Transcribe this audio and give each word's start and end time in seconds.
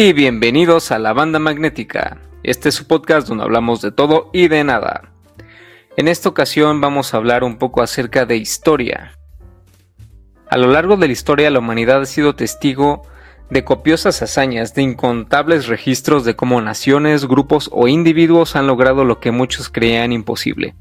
y 0.00 0.12
bienvenidos 0.12 0.92
a 0.92 1.00
la 1.00 1.12
banda 1.12 1.40
magnética. 1.40 2.18
Este 2.44 2.68
es 2.68 2.76
su 2.76 2.86
podcast 2.86 3.26
donde 3.26 3.42
hablamos 3.42 3.80
de 3.80 3.90
todo 3.90 4.30
y 4.32 4.46
de 4.46 4.62
nada. 4.62 5.10
En 5.96 6.06
esta 6.06 6.28
ocasión 6.28 6.80
vamos 6.80 7.12
a 7.12 7.16
hablar 7.16 7.42
un 7.42 7.58
poco 7.58 7.82
acerca 7.82 8.24
de 8.24 8.36
historia. 8.36 9.18
A 10.48 10.56
lo 10.56 10.68
largo 10.68 10.96
de 10.96 11.08
la 11.08 11.12
historia 11.12 11.50
la 11.50 11.58
humanidad 11.58 12.02
ha 12.02 12.06
sido 12.06 12.36
testigo 12.36 13.02
de 13.50 13.64
copiosas 13.64 14.22
hazañas, 14.22 14.72
de 14.72 14.82
incontables 14.82 15.66
registros 15.66 16.24
de 16.24 16.36
cómo 16.36 16.60
naciones, 16.60 17.26
grupos 17.26 17.68
o 17.72 17.88
individuos 17.88 18.54
han 18.54 18.68
logrado 18.68 19.04
lo 19.04 19.18
que 19.18 19.32
muchos 19.32 19.68
creían 19.68 20.12
imposible, 20.12 20.76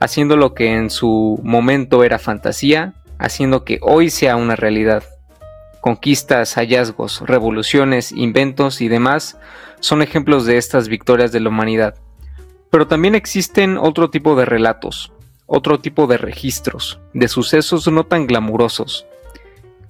haciendo 0.00 0.36
lo 0.36 0.52
que 0.52 0.74
en 0.74 0.90
su 0.90 1.40
momento 1.42 2.04
era 2.04 2.18
fantasía, 2.18 2.92
haciendo 3.18 3.64
que 3.64 3.78
hoy 3.80 4.10
sea 4.10 4.36
una 4.36 4.54
realidad. 4.54 5.02
Conquistas, 5.84 6.54
hallazgos, 6.54 7.20
revoluciones, 7.20 8.10
inventos 8.10 8.80
y 8.80 8.88
demás 8.88 9.36
son 9.80 10.00
ejemplos 10.00 10.46
de 10.46 10.56
estas 10.56 10.88
victorias 10.88 11.30
de 11.30 11.40
la 11.40 11.50
humanidad. 11.50 11.96
Pero 12.70 12.86
también 12.86 13.14
existen 13.14 13.76
otro 13.76 14.08
tipo 14.08 14.34
de 14.34 14.46
relatos, 14.46 15.12
otro 15.44 15.80
tipo 15.80 16.06
de 16.06 16.16
registros, 16.16 17.00
de 17.12 17.28
sucesos 17.28 17.86
no 17.88 18.04
tan 18.04 18.26
glamurosos, 18.26 19.04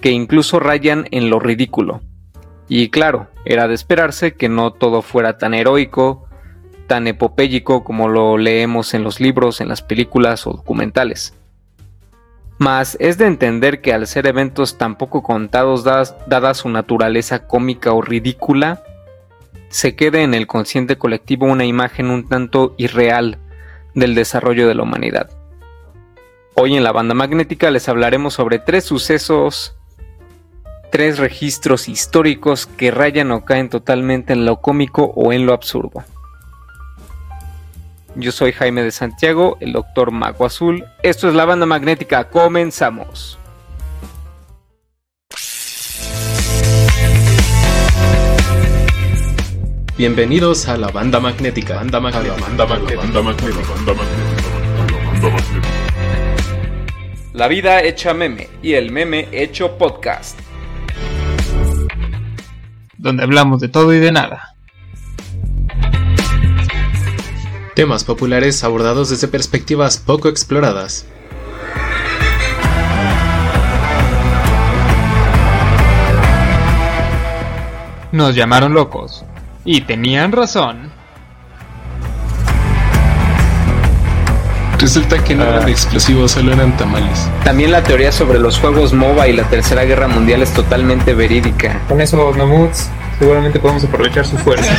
que 0.00 0.10
incluso 0.10 0.58
rayan 0.58 1.06
en 1.12 1.30
lo 1.30 1.38
ridículo. 1.38 2.00
Y 2.66 2.88
claro, 2.88 3.28
era 3.44 3.68
de 3.68 3.74
esperarse 3.74 4.34
que 4.34 4.48
no 4.48 4.72
todo 4.72 5.00
fuera 5.00 5.38
tan 5.38 5.54
heroico, 5.54 6.26
tan 6.88 7.06
epopéyico 7.06 7.84
como 7.84 8.08
lo 8.08 8.36
leemos 8.36 8.94
en 8.94 9.04
los 9.04 9.20
libros, 9.20 9.60
en 9.60 9.68
las 9.68 9.82
películas 9.82 10.44
o 10.48 10.54
documentales. 10.54 11.34
Mas 12.58 12.96
es 13.00 13.18
de 13.18 13.26
entender 13.26 13.80
que 13.80 13.92
al 13.92 14.06
ser 14.06 14.26
eventos 14.26 14.78
tan 14.78 14.96
poco 14.96 15.22
contados 15.22 15.84
dada 15.84 16.54
su 16.54 16.68
naturaleza 16.68 17.46
cómica 17.46 17.92
o 17.92 18.00
ridícula, 18.00 18.82
se 19.68 19.96
quede 19.96 20.22
en 20.22 20.34
el 20.34 20.46
consciente 20.46 20.96
colectivo 20.96 21.46
una 21.46 21.64
imagen 21.64 22.10
un 22.10 22.28
tanto 22.28 22.74
irreal 22.76 23.38
del 23.94 24.14
desarrollo 24.14 24.68
de 24.68 24.74
la 24.74 24.84
humanidad. 24.84 25.30
Hoy 26.54 26.76
en 26.76 26.84
la 26.84 26.92
banda 26.92 27.14
magnética 27.14 27.72
les 27.72 27.88
hablaremos 27.88 28.34
sobre 28.34 28.60
tres 28.60 28.84
sucesos, 28.84 29.76
tres 30.92 31.18
registros 31.18 31.88
históricos 31.88 32.66
que 32.66 32.92
rayan 32.92 33.32
o 33.32 33.44
caen 33.44 33.68
totalmente 33.68 34.32
en 34.32 34.44
lo 34.44 34.60
cómico 34.60 35.12
o 35.16 35.32
en 35.32 35.46
lo 35.46 35.52
absurdo. 35.52 36.04
Yo 38.16 38.30
soy 38.30 38.52
Jaime 38.52 38.84
de 38.84 38.92
Santiago, 38.92 39.56
el 39.60 39.72
doctor 39.72 40.12
Mago 40.12 40.46
Azul. 40.46 40.84
Esto 41.02 41.28
es 41.28 41.34
la 41.34 41.44
banda 41.44 41.66
magnética. 41.66 42.30
Comenzamos. 42.30 43.40
Bienvenidos 49.98 50.68
a 50.68 50.76
la 50.76 50.88
banda 50.88 51.18
magnética. 51.18 51.74
Banda 51.74 51.98
magnética. 51.98 52.36
Banda 52.40 52.66
magnética. 52.66 53.02
Banda 53.02 53.22
magnética. 53.22 53.68
Banda 53.74 53.94
magnética. 53.94 54.44
La 57.32 57.48
vida 57.48 57.82
hecha 57.82 58.14
meme 58.14 58.48
y 58.62 58.74
el 58.74 58.92
meme 58.92 59.28
hecho 59.32 59.76
podcast. 59.76 60.38
Donde 62.96 63.24
hablamos 63.24 63.60
de 63.60 63.68
todo 63.68 63.92
y 63.92 63.98
de 63.98 64.12
nada. 64.12 64.53
Temas 67.74 68.04
populares 68.04 68.62
abordados 68.62 69.10
desde 69.10 69.26
perspectivas 69.26 69.98
poco 69.98 70.28
exploradas. 70.28 71.06
Nos 78.12 78.36
llamaron 78.36 78.74
locos. 78.74 79.24
Y 79.64 79.80
tenían 79.80 80.30
razón. 80.30 80.92
Resulta 84.78 85.24
que 85.24 85.34
no 85.34 85.42
eran 85.42 85.64
ah. 85.64 85.70
explosivos, 85.70 86.30
solo 86.30 86.52
eran 86.52 86.76
tamales. 86.76 87.28
También 87.42 87.72
la 87.72 87.82
teoría 87.82 88.12
sobre 88.12 88.38
los 88.38 88.60
juegos 88.60 88.92
MOBA 88.92 89.26
y 89.26 89.32
la 89.32 89.44
Tercera 89.44 89.82
Guerra 89.82 90.06
Mundial 90.06 90.42
es 90.42 90.52
totalmente 90.52 91.12
verídica. 91.12 91.80
Con 91.88 92.00
eso, 92.00 92.32
Mamuts, 92.36 92.88
seguramente 93.18 93.58
podemos 93.58 93.84
aprovechar 93.84 94.26
su 94.26 94.36
fuerza. 94.38 94.74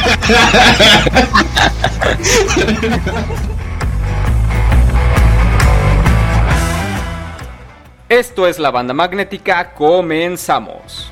Esto 8.09 8.47
es 8.47 8.59
la 8.59 8.71
banda 8.71 8.93
magnética, 8.93 9.73
comenzamos. 9.73 11.11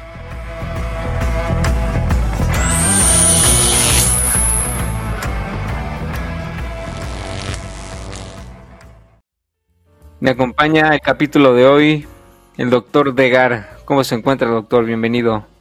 Me 10.20 10.30
acompaña 10.30 10.94
el 10.94 11.02
capítulo 11.02 11.54
de 11.54 11.66
hoy 11.66 12.08
el 12.58 12.70
doctor 12.70 13.14
Degar. 13.14 13.78
¿Cómo 13.84 14.04
se 14.04 14.16
encuentra, 14.16 14.48
doctor? 14.48 14.86
Bienvenido. 14.86 15.53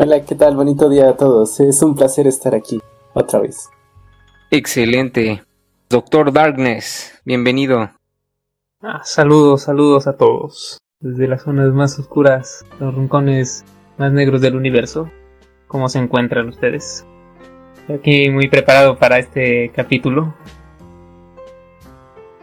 Hola, 0.00 0.24
¿qué 0.24 0.36
tal? 0.36 0.54
Bonito 0.54 0.88
día 0.88 1.08
a 1.08 1.16
todos. 1.16 1.58
Es 1.58 1.82
un 1.82 1.96
placer 1.96 2.28
estar 2.28 2.54
aquí 2.54 2.80
otra 3.14 3.40
vez. 3.40 3.68
Excelente. 4.52 5.42
Doctor 5.90 6.32
Darkness, 6.32 7.20
bienvenido. 7.24 7.90
Ah, 8.80 9.00
saludos, 9.02 9.62
saludos 9.62 10.06
a 10.06 10.16
todos. 10.16 10.78
Desde 11.00 11.26
las 11.26 11.42
zonas 11.42 11.72
más 11.72 11.98
oscuras, 11.98 12.64
los 12.78 12.94
rincones 12.94 13.64
más 13.96 14.12
negros 14.12 14.40
del 14.40 14.54
universo. 14.54 15.10
¿Cómo 15.66 15.88
se 15.88 15.98
encuentran 15.98 16.50
ustedes? 16.50 17.04
Aquí 17.92 18.30
muy 18.30 18.46
preparado 18.46 18.98
para 18.98 19.18
este 19.18 19.72
capítulo. 19.74 20.32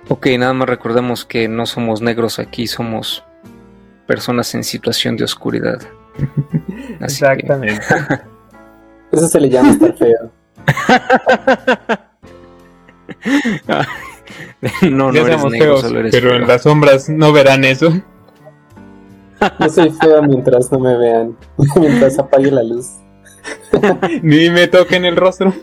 Ok, 0.09 0.27
nada 0.37 0.51
más 0.51 0.67
recordemos 0.67 1.23
que 1.23 1.47
no 1.47 1.65
somos 1.65 2.01
negros 2.01 2.37
aquí, 2.37 2.67
somos 2.67 3.23
personas 4.07 4.53
en 4.55 4.65
situación 4.65 5.15
de 5.15 5.23
oscuridad. 5.23 5.79
Exactamente. 6.99 7.83
Eso 9.11 9.27
se 9.27 9.39
le 9.39 9.49
llama 9.49 9.71
estar 9.71 9.95
feo. 9.95 10.31
no, 14.91 15.11
no 15.11 15.25
eres 15.25 15.45
negro, 15.45 15.77
solo 15.79 15.99
eres 15.99 16.11
Pero 16.11 16.35
en 16.35 16.47
las 16.47 16.63
sombras 16.63 17.07
no 17.07 17.31
verán 17.31 17.63
eso. 17.63 17.93
Yo 19.59 19.69
soy 19.69 19.91
feo 19.91 20.23
mientras 20.23 20.71
no 20.71 20.79
me 20.79 20.97
vean, 20.97 21.37
mientras 21.79 22.17
apague 22.17 22.49
la 22.51 22.63
luz. 22.63 22.87
Ni 24.23 24.49
me 24.49 24.67
toquen 24.67 25.05
el 25.05 25.15
rostro. 25.15 25.53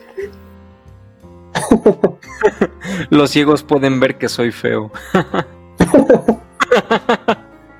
Los 3.10 3.30
ciegos 3.30 3.62
pueden 3.64 3.98
ver 4.00 4.18
que 4.18 4.28
soy 4.28 4.52
feo. 4.52 4.92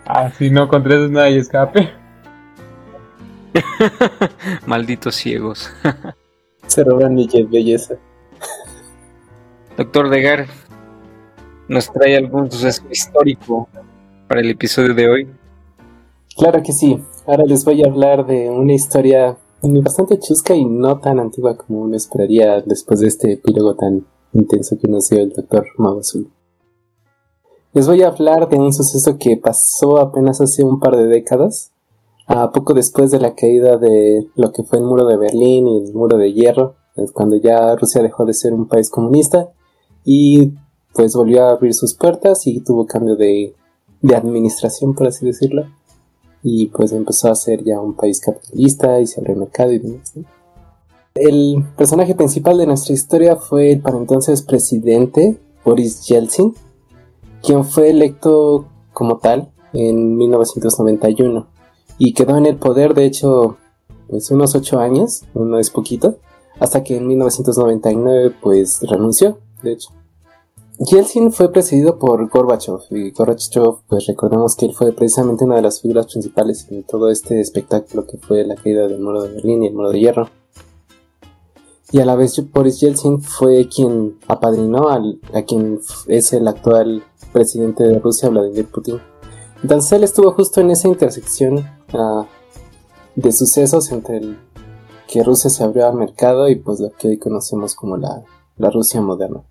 ah, 0.06 0.31
si 0.37 0.50
no 0.50 0.69
contra 0.69 0.97
eso 0.97 1.09
nada 1.09 1.31
y 1.31 1.39
escape. 1.39 2.02
Malditos 4.67 5.15
ciegos. 5.17 5.71
Se 6.67 6.85
roban 6.85 7.15
mi 7.15 7.29
belleza. 7.51 7.97
Doctor 9.77 10.11
Degar, 10.11 10.47
¿nos 11.69 11.91
trae 11.93 12.17
algún 12.17 12.51
suceso 12.51 12.83
histórico 12.91 13.69
para 14.29 14.41
el 14.41 14.51
episodio 14.51 14.95
de 14.95 15.09
hoy? 15.09 15.29
Claro 16.37 16.63
que 16.63 16.73
sí. 16.73 16.99
Ahora 17.27 17.45
les 17.45 17.65
voy 17.65 17.83
a 17.83 17.87
hablar 17.87 18.27
de 18.27 18.51
una 18.51 18.75
historia 18.75 19.37
bastante 19.63 20.19
chusca 20.19 20.55
y 20.55 20.65
no 20.65 20.99
tan 20.99 21.21
antigua 21.21 21.57
como 21.57 21.83
uno 21.83 21.97
esperaría 21.97 22.61
después 22.63 23.01
de 23.01 23.09
este 23.09 23.33
epílogo 23.34 23.77
tan 23.77 24.05
intenso 24.33 24.77
que 24.78 24.89
nos 24.89 25.09
dio 25.09 25.21
el 25.21 25.31
doctor 25.31 25.66
Mago 25.78 26.01
Azul. 26.01 26.31
Les 27.72 27.87
voy 27.87 28.03
a 28.03 28.09
hablar 28.09 28.48
de 28.48 28.57
un 28.57 28.72
suceso 28.72 29.16
que 29.19 29.37
pasó 29.37 29.98
apenas 29.98 30.41
hace 30.41 30.65
un 30.65 30.81
par 30.81 30.97
de 30.97 31.07
décadas, 31.07 31.72
a 32.27 32.51
poco 32.53 32.74
después 32.74 33.10
de 33.10 33.21
la 33.21 33.34
caída 33.34 33.78
de 33.78 34.28
lo 34.36 34.53
que 34.53 34.63
fue 34.63 34.78
el 34.78 34.84
muro 34.84 35.07
de 35.07 35.16
Berlín 35.16 35.66
y 35.66 35.84
el 35.84 35.95
muro 35.95 36.16
de 36.16 36.33
hierro, 36.33 36.77
cuando 37.13 37.36
ya 37.36 37.74
Rusia 37.77 38.03
dejó 38.03 38.24
de 38.24 38.34
ser 38.34 38.53
un 38.53 38.69
país 38.69 38.91
comunista 38.91 39.51
y 40.04 40.53
pues 40.95 41.15
volvió 41.15 41.45
a 41.45 41.53
abrir 41.53 41.74
sus 41.74 41.95
puertas 41.95 42.47
y 42.47 42.60
tuvo 42.60 42.86
cambio 42.86 43.16
de, 43.16 43.54
de 44.03 44.16
administración, 44.16 44.95
por 44.95 45.07
así 45.07 45.24
decirlo 45.24 45.65
y 46.42 46.66
pues 46.66 46.92
empezó 46.92 47.30
a 47.30 47.34
ser 47.34 47.63
ya 47.63 47.80
un 47.80 47.95
país 47.95 48.21
capitalista 48.21 49.01
y 49.01 49.07
se 49.07 49.21
abrió 49.21 49.34
el 49.34 49.41
mercado 49.41 49.72
y 49.72 49.78
demás. 49.78 50.13
El 51.15 51.65
personaje 51.77 52.15
principal 52.15 52.59
de 52.59 52.66
nuestra 52.66 52.95
historia 52.95 53.36
fue 53.36 53.72
el 53.72 53.80
para 53.80 53.98
entonces 53.98 54.42
presidente 54.42 55.39
Boris 55.65 56.07
Yeltsin, 56.07 56.54
quien 57.42 57.65
fue 57.65 57.91
electo 57.91 58.66
como 58.92 59.19
tal 59.19 59.53
en 59.72 60.16
1991 60.16 61.47
y 62.04 62.15
quedó 62.15 62.37
en 62.37 62.47
el 62.47 62.57
poder 62.57 62.95
de 62.95 63.04
hecho 63.04 63.59
pues 64.09 64.28
unos 64.33 64.57
ocho 64.57 64.81
años, 64.81 65.22
no 65.34 65.57
es 65.60 65.71
poquito, 65.71 66.16
hasta 66.59 66.83
que 66.83 66.97
en 66.97 67.07
1999 67.07 68.34
pues 68.43 68.81
renunció, 68.83 69.39
de 69.63 69.75
hecho. 69.75 69.91
Yeltsin 70.81 71.31
fue 71.31 71.53
precedido 71.53 72.01
por 72.01 72.28
Gorbachev 72.28 72.81
y 72.91 73.13
Gorbachev, 73.13 73.83
pues 73.87 74.07
recordemos 74.07 74.57
que 74.57 74.66
él 74.66 74.75
fue 74.75 74.91
precisamente 74.93 75.45
una 75.45 75.54
de 75.54 75.63
las 75.63 75.81
figuras 75.81 76.07
principales 76.07 76.66
en 76.72 76.83
todo 76.83 77.09
este 77.09 77.41
espectáculo 77.41 78.05
que 78.05 78.19
fue 78.19 78.45
la 78.45 78.57
caída 78.57 78.89
del 78.89 79.01
muro 79.01 79.22
de 79.22 79.34
Berlín 79.34 79.63
y 79.63 79.69
el 79.69 79.75
muro 79.75 79.91
de 79.91 80.01
hierro. 80.01 80.28
Y 81.93 82.01
a 82.01 82.05
la 82.05 82.16
vez 82.16 82.34
Boris 82.53 82.81
Yeltsin 82.81 83.22
fue 83.22 83.69
quien 83.69 84.19
apadrinó 84.27 84.89
a 84.89 85.43
quien 85.43 85.78
es 86.09 86.33
el 86.33 86.48
actual 86.48 87.05
presidente 87.33 87.84
de 87.84 88.01
Rusia, 88.01 88.28
Vladimir 88.28 88.66
Putin. 88.66 88.98
Entonces 89.63 89.93
él 89.93 90.03
estuvo 90.03 90.33
justo 90.33 90.60
en 90.60 90.72
esa 90.72 90.89
intersección 90.89 91.65
de 93.15 93.33
sucesos 93.33 93.92
entre 93.92 94.18
el 94.18 94.39
que 95.09 95.22
Rusia 95.22 95.50
se 95.50 95.62
abrió 95.62 95.86
al 95.86 95.94
mercado 95.94 96.48
y 96.48 96.56
pues 96.56 96.80
lo 96.80 96.91
que 96.92 97.09
hoy 97.09 97.18
conocemos 97.18 97.74
como 97.74 97.97
la, 97.97 98.22
la 98.56 98.71
Rusia 98.71 99.00
moderna. 99.00 99.42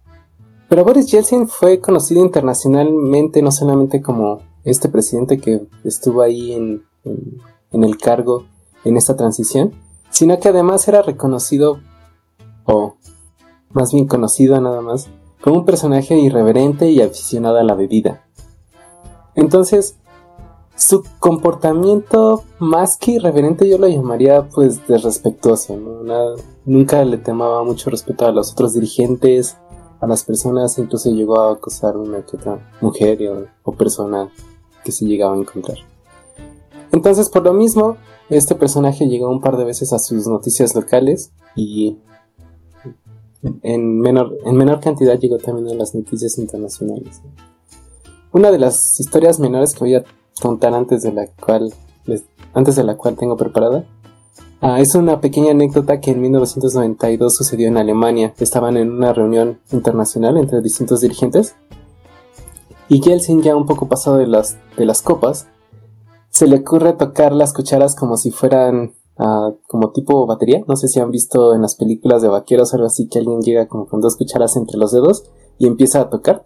Pero 0.68 0.84
Boris 0.84 1.08
Yeltsin 1.08 1.48
fue 1.48 1.80
conocido 1.80 2.22
internacionalmente 2.22 3.42
no 3.42 3.52
solamente 3.52 4.02
como 4.02 4.42
este 4.64 4.90
presidente 4.90 5.38
que 5.40 5.68
estuvo 5.84 6.22
ahí 6.22 6.54
en, 6.54 6.84
en, 7.04 7.42
en 7.72 7.84
el 7.84 7.98
cargo 7.98 8.46
en 8.84 8.98
esta 8.98 9.16
transición, 9.16 9.74
sino 10.10 10.40
que 10.40 10.50
además 10.50 10.88
era 10.88 11.02
reconocido, 11.02 11.80
o 12.66 12.96
más 13.72 13.92
bien 13.92 14.08
conocido 14.08 14.60
nada 14.60 14.82
más, 14.82 15.10
como 15.42 15.58
un 15.58 15.66
personaje 15.66 16.18
irreverente 16.18 16.90
y 16.90 17.02
aficionado 17.02 17.58
a 17.58 17.64
la 17.64 17.76
bebida. 17.76 18.24
Entonces, 19.36 19.98
su 20.82 21.04
comportamiento 21.20 22.44
más 22.58 22.98
que 22.98 23.12
irreverente 23.12 23.70
yo 23.70 23.78
lo 23.78 23.88
llamaría 23.88 24.50
pues 24.50 24.88
desrespetuoso, 24.88 25.78
¿no? 25.78 26.36
nunca 26.66 27.06
le 27.06 27.20
temaba 27.20 27.64
mucho 27.64 27.92
respeto 27.92 28.26
a 28.26 28.32
los 28.32 28.54
otros 28.54 28.74
dirigentes, 28.74 29.58
a 30.00 30.08
las 30.08 30.24
personas, 30.24 30.80
incluso 30.80 31.12
llegó 31.12 31.40
a 31.40 31.54
acosar 31.54 31.98
una 31.98 32.26
que 32.26 32.36
otra 32.36 32.76
mujer 32.82 33.20
o, 33.64 33.72
persona 33.74 34.32
que 34.84 34.92
se 34.92 35.06
llegaba 35.06 35.36
a 35.36 35.38
encontrar. 35.38 35.78
Entonces, 36.92 37.30
por 37.30 37.44
lo 37.44 37.54
mismo, 37.54 37.98
este 38.30 38.56
personaje 38.56 39.08
llegó 39.08 39.30
un 39.30 39.40
par 39.40 39.58
de 39.58 39.66
veces 39.66 39.94
a 39.94 40.00
sus 40.00 40.26
noticias 40.26 40.74
locales 40.74 41.32
y 41.56 42.00
en 43.62 44.00
menor, 44.00 44.36
en 44.46 44.56
menor 44.56 44.80
cantidad 44.80 45.20
llegó 45.20 45.38
también 45.38 45.76
a 45.76 45.80
las 45.80 45.94
noticias 45.94 46.40
internacionales. 46.40 47.22
Una 48.32 48.50
de 48.50 48.58
las 48.58 49.00
historias 49.00 49.40
menores 49.40 49.74
que 49.74 49.80
voy 49.82 49.96
a 49.96 50.04
contar 50.40 50.74
antes 50.74 51.02
de 51.04 51.12
la 51.12 51.28
cual, 51.28 51.74
antes 52.54 52.76
de 52.76 52.84
la 52.84 52.96
cual 52.96 53.16
tengo 53.16 53.38
preparada 53.38 53.86
Ah, 54.64 54.80
es 54.80 54.94
una 54.94 55.22
pequeña 55.22 55.52
anécdota 55.52 56.00
que 56.00 56.12
en 56.12 56.22
1992 56.22 57.36
sucedió 57.36 57.68
en 57.68 57.78
Alemania. 57.78 58.36
Estaban 58.38 58.78
en 58.78 58.92
una 58.92 59.12
reunión 59.12 59.60
internacional 59.72 60.38
entre 60.38 60.62
distintos 60.62 61.02
dirigentes 61.02 61.56
y 62.88 63.02
Yeltsin, 63.02 63.42
ya 63.42 63.56
un 63.56 63.66
poco 63.66 63.90
pasado 63.90 64.18
de 64.18 64.28
las, 64.28 64.60
de 64.78 64.86
las 64.86 65.02
copas, 65.02 65.48
se 66.30 66.46
le 66.46 66.58
ocurre 66.58 66.94
tocar 66.94 67.34
las 67.34 67.54
cucharas 67.54 67.96
como 67.96 68.18
si 68.18 68.30
fueran 68.30 68.94
uh, 69.18 69.56
como 69.68 69.94
tipo 69.94 70.28
batería. 70.28 70.64
No 70.68 70.76
sé 70.76 70.90
si 70.90 71.00
han 71.00 71.10
visto 71.10 71.56
en 71.56 71.64
las 71.64 71.74
películas 71.74 72.22
de 72.22 72.28
vaqueros 72.28 72.72
o 72.72 72.76
algo 72.76 72.86
así 72.86 73.08
que 73.08 73.18
alguien 73.18 73.42
llega 73.42 73.68
como 73.68 73.88
con 73.88 74.00
dos 74.00 74.16
cucharas 74.16 74.56
entre 74.58 74.78
los 74.78 74.92
dedos 74.92 75.24
y 75.58 75.66
empieza 75.66 76.02
a 76.02 76.10
tocar. 76.12 76.44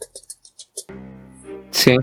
Sí. 1.75 1.98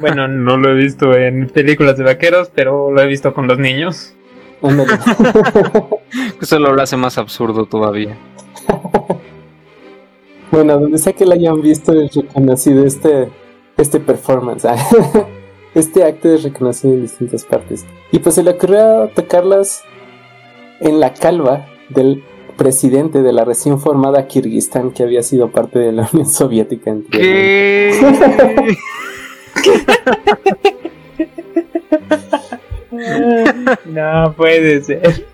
bueno, 0.00 0.26
no 0.26 0.56
lo 0.56 0.70
he 0.70 0.74
visto 0.74 1.14
en 1.14 1.48
películas 1.50 1.98
de 1.98 2.04
vaqueros, 2.04 2.50
pero 2.54 2.90
lo 2.90 3.02
he 3.02 3.06
visto 3.06 3.34
con 3.34 3.46
los 3.46 3.58
niños. 3.58 4.14
Eso 6.40 6.58
lo 6.58 6.80
hace 6.80 6.96
más 6.96 7.18
absurdo 7.18 7.66
todavía. 7.66 8.16
bueno, 10.50 10.78
donde 10.78 10.96
sea 10.96 11.12
que 11.12 11.26
lo 11.26 11.34
hayan 11.34 11.60
visto 11.60 11.92
es 11.92 12.14
reconocido 12.14 12.86
este, 12.86 13.28
este 13.76 14.00
performance. 14.00 14.66
este 15.74 16.04
acto 16.04 16.32
es 16.32 16.42
reconocido 16.42 16.94
en 16.94 17.02
distintas 17.02 17.44
partes. 17.44 17.84
Y 18.10 18.20
pues 18.20 18.34
se 18.34 18.42
le 18.42 18.52
ocurrió 18.52 19.10
tocarlas 19.14 19.82
en 20.80 21.00
la 21.00 21.12
calva 21.12 21.66
del 21.90 22.24
presidente 22.56 23.22
de 23.22 23.32
la 23.34 23.44
recién 23.44 23.78
formada 23.78 24.26
Kirguistán 24.26 24.90
que 24.90 25.02
había 25.02 25.22
sido 25.22 25.50
parte 25.50 25.78
de 25.78 25.92
la 25.92 26.08
Unión 26.14 26.30
Soviética. 26.30 26.96
¿Qué? 27.10 27.92
no 33.86 34.34
puede 34.36 34.82
ser. 34.82 35.26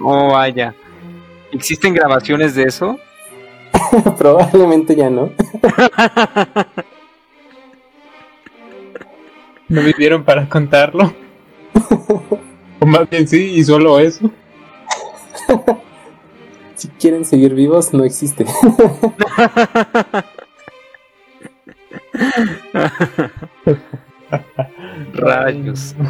Oh, 0.00 0.28
vaya. 0.28 0.74
¿Existen 1.52 1.94
grabaciones 1.94 2.54
de 2.54 2.64
eso? 2.64 2.98
Probablemente 4.18 4.96
ya 4.96 5.10
no. 5.10 5.30
¿No 9.68 9.82
vivieron 9.82 10.24
para 10.24 10.48
contarlo? 10.48 11.14
o 12.80 12.86
más 12.86 13.08
bien 13.08 13.26
sí, 13.26 13.54
y 13.54 13.64
solo 13.64 13.98
eso. 13.98 14.30
si 16.74 16.88
quieren 16.88 17.24
seguir 17.24 17.54
vivos, 17.54 17.92
no 17.92 18.04
existe. 18.04 18.46
Rayos. 25.14 25.94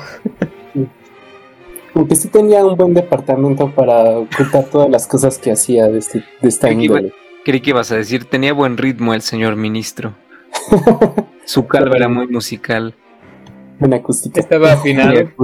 Aunque 1.94 2.16
sí 2.16 2.28
tenía 2.28 2.64
un 2.64 2.76
buen 2.76 2.94
departamento 2.94 3.70
para 3.70 4.19
ocultar 4.19 4.64
todas 4.64 4.88
las 4.88 5.06
cosas 5.06 5.38
que 5.38 5.52
hacía 5.52 5.88
de, 5.88 5.99
este, 5.99 6.25
de 6.40 6.49
esta 6.49 6.70
índole. 6.70 7.12
Creí 7.44 7.60
que 7.60 7.70
ibas 7.70 7.93
a 7.93 7.96
decir, 7.96 8.25
tenía 8.25 8.52
buen 8.54 8.78
ritmo 8.78 9.12
el 9.12 9.20
señor 9.20 9.56
ministro. 9.56 10.14
Su 11.44 11.66
calva 11.66 11.96
era 11.96 12.08
muy 12.08 12.28
musical. 12.28 12.94
Buena 13.78 13.96
acústica. 13.96 14.40
Estaba 14.40 14.72
afinado. 14.72 15.12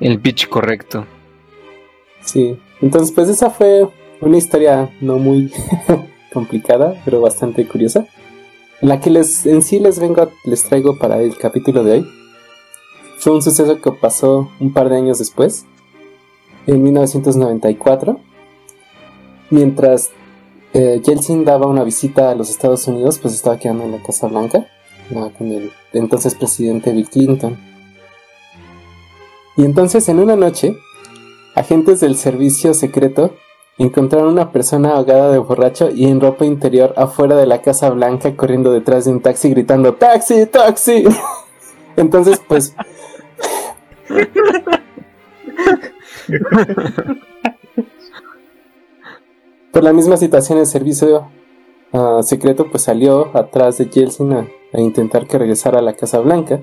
el 0.00 0.20
pitch 0.20 0.48
correcto. 0.48 1.04
Sí, 2.20 2.58
entonces 2.80 3.12
pues 3.12 3.28
esa 3.28 3.50
fue 3.50 3.88
una 4.20 4.38
historia 4.38 4.90
no 5.00 5.18
muy 5.18 5.52
complicada, 6.32 6.94
pero 7.04 7.20
bastante 7.20 7.66
curiosa. 7.66 8.06
La 8.80 9.00
que 9.00 9.10
les 9.10 9.44
en 9.46 9.62
sí 9.62 9.80
les 9.80 9.98
vengo, 9.98 10.30
les 10.44 10.64
traigo 10.64 10.98
para 10.98 11.20
el 11.20 11.36
capítulo 11.36 11.82
de 11.82 11.92
hoy 11.92 12.08
fue 13.18 13.32
un 13.32 13.42
suceso 13.42 13.80
que 13.80 13.90
pasó 13.90 14.48
un 14.60 14.72
par 14.72 14.88
de 14.88 14.96
años 14.96 15.18
después, 15.18 15.66
en 16.68 16.82
1994, 16.82 18.20
mientras 19.50 20.10
eh, 20.72 21.00
Yeltsin 21.04 21.44
daba 21.44 21.66
una 21.66 21.82
visita 21.82 22.30
a 22.30 22.36
los 22.36 22.48
Estados 22.50 22.86
Unidos, 22.86 23.18
pues 23.18 23.34
estaba 23.34 23.58
quedando 23.58 23.84
en 23.84 23.92
la 23.92 24.02
Casa 24.02 24.28
Blanca 24.28 24.68
con 25.36 25.50
el 25.50 25.72
entonces 25.92 26.34
presidente 26.36 26.92
Bill 26.92 27.08
Clinton. 27.08 27.58
Y 29.56 29.64
entonces 29.64 30.08
en 30.08 30.20
una 30.20 30.36
noche, 30.36 30.76
agentes 31.56 31.98
del 31.98 32.16
servicio 32.16 32.72
secreto 32.72 33.34
encontraron 33.78 34.32
una 34.32 34.52
persona 34.52 34.90
ahogada 34.90 35.30
de 35.30 35.38
borracho 35.38 35.90
y 35.90 36.06
en 36.06 36.20
ropa 36.20 36.44
interior 36.44 36.92
afuera 36.96 37.36
de 37.36 37.46
la 37.46 37.62
Casa 37.62 37.90
Blanca 37.90 38.36
corriendo 38.36 38.72
detrás 38.72 39.04
de 39.04 39.12
un 39.12 39.20
taxi 39.20 39.50
gritando 39.50 39.94
¡Taxi! 39.94 40.46
¡Taxi! 40.46 41.04
Entonces, 41.96 42.40
pues 42.46 42.74
por 49.72 49.84
la 49.84 49.92
misma 49.92 50.16
situación, 50.16 50.58
el 50.58 50.66
servicio 50.66 51.28
uh, 51.92 52.22
secreto 52.22 52.70
pues 52.70 52.84
salió 52.84 53.36
atrás 53.36 53.78
de 53.78 53.88
Yeltsin 53.88 54.32
a, 54.32 54.48
intentar 54.74 55.26
que 55.26 55.38
regresara 55.38 55.78
a 55.78 55.82
la 55.82 55.94
Casa 55.94 56.18
Blanca. 56.20 56.60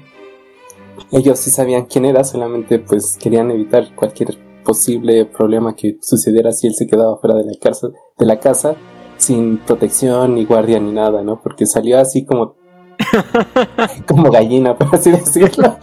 Ellos 1.12 1.40
sí 1.40 1.50
sabían 1.50 1.86
quién 1.86 2.06
era, 2.06 2.24
solamente 2.24 2.78
pues 2.80 3.18
querían 3.18 3.52
evitar 3.52 3.94
cualquier 3.96 4.38
posible 4.66 5.26
problema 5.26 5.76
que 5.76 5.98
sucediera 6.02 6.52
si 6.52 6.68
él 6.68 6.76
se 6.76 6.88
quedaba 6.88 7.18
fuera 7.18 7.38
de 7.38 7.46
la 7.46 7.54
casa, 7.62 7.88
de 8.18 8.26
la 8.26 8.40
casa 8.40 8.76
sin 9.18 9.58
protección 9.60 10.36
ni 10.36 10.44
guardia 10.44 10.80
ni 10.80 10.92
nada, 10.92 11.24
¿no? 11.24 11.40
Porque 11.42 11.66
salió 11.66 12.00
así 12.00 12.26
como 12.26 12.56
como 14.08 14.32
gallina, 14.32 14.76
por 14.76 14.94
así 14.94 15.12
decirlo. 15.12 15.78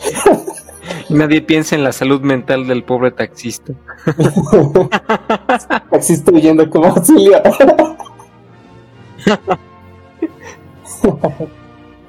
Nadie 1.09 1.43
piensa 1.43 1.75
en 1.75 1.85
la 1.85 1.93
salud 1.93 2.21
mental 2.21 2.67
del 2.67 2.85
pobre 2.85 3.11
taxista. 3.13 3.73
taxista 5.91 6.33
huyendo 6.33 6.69
como 6.69 6.87
auxilio. 6.87 7.41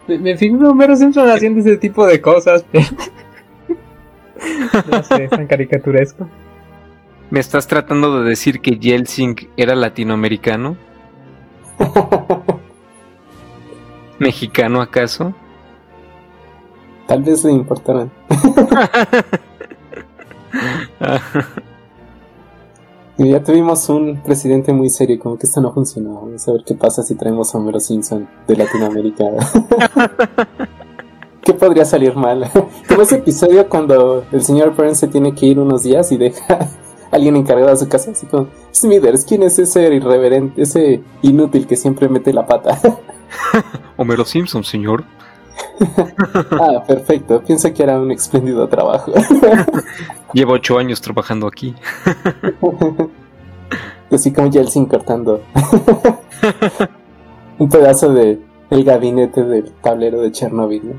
me, 0.08 0.38
figuro 0.38 0.72
Homero 0.72 0.96
Simpson 0.96 1.30
haciendo 1.30 1.60
ese 1.62 1.78
tipo 1.78 2.06
de 2.06 2.22
cosas, 2.22 2.66
pero... 2.72 2.86
no 4.92 5.04
sé, 5.04 5.28
tan 5.28 5.48
caricaturesco. 5.48 6.28
¿Me 7.34 7.40
estás 7.40 7.66
tratando 7.66 8.22
de 8.22 8.30
decir 8.30 8.62
que 8.62 8.78
Yeltsin 8.78 9.36
era 9.58 9.74
latinoamericano? 9.74 10.78
¿Mexicano 14.20 14.84
acaso? 14.84 15.34
Tal 17.08 17.24
vez 17.24 17.44
le 17.44 17.54
importaran. 17.54 18.12
Y 23.18 23.30
ya 23.30 23.44
tuvimos 23.44 23.88
un 23.90 24.22
presidente 24.24 24.74
muy 24.74 24.90
serio, 24.90 25.20
como 25.20 25.38
que 25.38 25.46
esto 25.46 25.62
no 25.62 25.72
funcionó. 25.72 26.16
Vamos 26.16 26.48
a 26.48 26.52
ver 26.52 26.64
qué 26.66 26.74
pasa 26.74 27.04
si 27.04 27.16
traemos 27.16 27.54
a 27.54 27.58
Homero 27.58 27.80
Simpson 27.80 28.28
de 28.48 28.58
Latinoamérica. 28.58 29.26
¿Qué 31.42 31.54
podría 31.54 31.86
salir 31.86 32.16
mal? 32.16 32.50
Como 32.88 33.02
ese 33.02 33.16
episodio 33.16 33.70
cuando 33.70 34.26
el 34.32 34.44
señor 34.44 34.76
Burns 34.76 34.98
se 34.98 35.08
tiene 35.08 35.34
que 35.34 35.46
ir 35.46 35.60
unos 35.60 35.84
días 35.84 36.12
y 36.12 36.18
deja 36.18 36.70
alguien 37.14 37.36
encargado 37.36 37.70
de 37.70 37.78
su 37.78 37.88
casa, 37.88 38.12
así 38.12 38.26
como, 38.26 38.48
Smithers, 38.74 39.24
¿quién 39.24 39.44
es 39.44 39.60
ese 39.60 39.94
irreverente, 39.94 40.62
ese 40.62 41.02
inútil 41.22 41.68
que 41.68 41.76
siempre 41.76 42.10
mete 42.10 42.34
la 42.34 42.46
pata? 42.46 42.80
Homero 43.98 44.26
Simpson, 44.26 44.64
señor. 44.64 45.04
ah, 46.52 46.84
perfecto. 46.86 47.42
Pienso 47.44 47.72
que 47.74 47.84
era 47.84 48.00
un 48.00 48.12
espléndido 48.12 48.68
trabajo. 48.68 49.12
Llevo 50.34 50.54
ocho 50.54 50.80
años 50.80 51.00
trabajando 51.02 51.48
aquí. 51.48 51.76
Así 54.12 54.32
como 54.34 54.50
Yeltsin 54.50 54.86
cortando 54.86 55.42
un 57.58 57.70
pedazo 57.70 58.14
de 58.14 58.40
el 58.70 58.84
gabinete 58.84 59.44
del 59.44 59.72
tablero 59.82 60.22
de 60.22 60.32
Chernobyl. 60.32 60.84
¿no? 60.84 60.96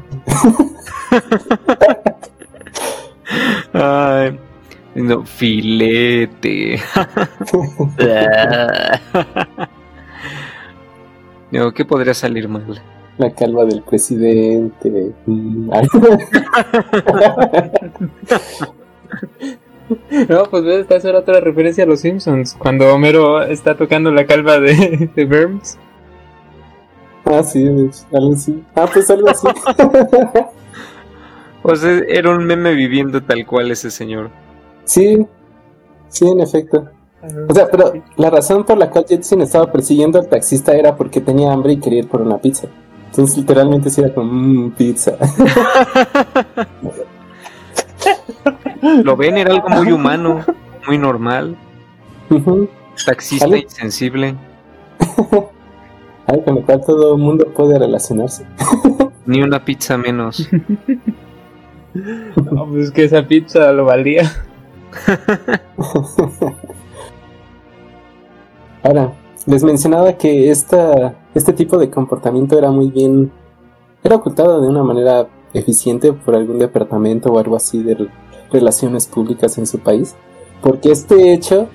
Ay, 3.73 4.39
no, 4.95 5.25
filete. 5.25 6.81
no, 11.51 11.73
¿qué 11.73 11.85
podría 11.85 12.15
salir 12.15 12.49
mal? 12.49 12.81
La 13.19 13.31
calva 13.31 13.65
del 13.65 13.83
presidente. 13.83 15.13
Mm. 15.27 15.71
No, 20.29 20.45
pues 20.45 20.65
ves, 20.65 20.87
esta 20.91 21.09
era 21.09 21.19
otra 21.19 21.41
referencia 21.41 21.85
a 21.85 21.87
los 21.87 22.01
Simpsons. 22.01 22.57
Cuando 22.59 22.93
Homero 22.93 23.43
está 23.43 23.77
tocando 23.77 24.11
la 24.11 24.27
calva 24.27 24.59
de, 24.59 25.11
de 25.15 25.25
Burns. 25.27 25.79
ah, 27.27 27.43
sí, 27.43 27.67
algo 28.13 28.33
así. 28.33 28.65
Ah, 28.75 28.89
pues 28.93 29.11
algo 29.11 29.29
así. 29.29 29.47
O 31.67 31.75
sea, 31.77 31.99
era 32.09 32.29
un 32.29 32.45
meme 32.45 32.75
viviendo 32.75 33.23
tal 33.23 33.47
cual 33.47 33.71
ese 33.71 33.91
señor. 33.91 34.31
Sí, 34.85 35.27
sí, 36.09 36.27
en 36.27 36.41
efecto. 36.41 36.89
O 37.49 37.55
sea, 37.55 37.69
pero 37.71 37.93
la 38.17 38.31
razón 38.31 38.65
por 38.65 38.77
la 38.77 38.91
cual 38.91 39.07
Jetson 39.09 39.41
estaba 39.41 39.73
persiguiendo 39.73 40.19
al 40.19 40.29
taxista 40.29 40.75
era 40.75 40.95
porque 40.95 41.21
tenía 41.21 41.53
hambre 41.53 41.73
y 41.73 41.81
quería 41.81 42.01
ir 42.01 42.09
por 42.09 42.21
una 42.21 42.39
pizza. 42.39 42.69
Entonces, 43.07 43.39
literalmente, 43.39 43.91
sí 43.91 44.01
era 44.01 44.13
como, 44.13 44.33
mmm, 44.33 44.71
pizza. 44.73 45.17
Lo 49.03 49.17
ven, 49.17 49.39
era 49.39 49.55
algo 49.55 49.69
muy 49.71 49.93
humano, 49.93 50.45
muy 50.87 50.99
normal. 50.99 51.57
Taxista 53.07 53.57
insensible. 53.57 54.37
Algo 56.27 56.45
con 56.45 56.55
lo 56.55 56.63
cual 56.63 56.81
todo 56.85 57.17
el 57.17 57.23
mundo 57.23 57.47
puede 57.55 57.79
relacionarse. 57.79 58.47
Ni 59.27 59.43
una 59.43 59.65
pizza 59.65 59.99
menos. 59.99 60.49
No, 61.95 62.67
pues 62.67 62.87
es 62.87 62.91
que 62.91 63.05
esa 63.05 63.27
pizza 63.27 63.73
lo 63.73 63.85
valía. 63.85 64.31
Ahora, 68.83 69.13
les 69.47 69.65
mencionaba 69.65 70.15
que 70.15 70.51
este 70.51 71.53
tipo 71.55 71.79
de 71.79 71.91
comportamiento 71.91 72.59
era 72.59 72.71
muy 72.71 72.91
bien, 72.91 73.33
era 74.03 74.17
ocultado 74.17 74.61
de 74.61 74.69
una 74.69 74.83
manera 74.83 75.29
eficiente 75.53 76.13
por 76.13 76.35
algún 76.35 76.59
departamento 76.59 77.33
o 77.33 77.39
algo 77.39 77.57
así 77.57 77.83
de 77.83 77.95
re- 77.95 78.09
relaciones 78.51 79.07
públicas 79.07 79.57
en 79.59 79.67
su 79.67 79.79
país, 79.79 80.15
porque 80.63 80.91
este 80.91 81.33
hecho 81.33 81.69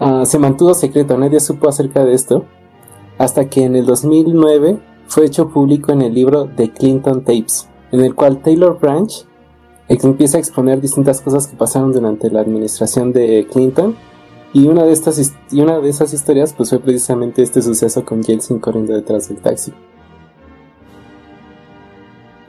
ah, 0.00 0.24
se 0.26 0.38
mantuvo 0.38 0.74
secreto, 0.74 1.16
nadie 1.16 1.40
supo 1.40 1.68
acerca 1.68 2.04
de 2.04 2.14
esto, 2.14 2.44
hasta 3.18 3.48
que 3.48 3.64
en 3.64 3.76
el 3.76 3.86
2009 3.86 4.78
fue 5.06 5.26
hecho 5.26 5.48
público 5.48 5.92
en 5.92 6.02
el 6.02 6.14
libro 6.14 6.48
The 6.56 6.70
Clinton 6.70 7.22
Tapes, 7.22 7.68
en 7.92 8.00
el 8.00 8.14
cual 8.14 8.38
Taylor 8.42 8.78
Branch 8.78 9.26
empieza 10.02 10.36
a 10.36 10.40
exponer 10.40 10.80
distintas 10.80 11.20
cosas 11.20 11.46
que 11.46 11.56
pasaron 11.56 11.92
durante 11.92 12.30
la 12.30 12.40
administración 12.40 13.12
de 13.12 13.46
Clinton 13.50 13.96
y 14.52 14.66
una 14.66 14.84
de 14.84 14.92
estas 14.92 15.32
y 15.50 15.60
una 15.60 15.78
de 15.78 15.88
esas 15.88 16.12
historias 16.12 16.52
pues 16.52 16.70
fue 16.70 16.78
precisamente 16.80 17.42
este 17.42 17.62
suceso 17.62 18.04
con 18.04 18.22
Yeltsin 18.22 18.58
corriendo 18.58 18.94
detrás 18.94 19.28
del 19.28 19.38
taxi. 19.38 19.72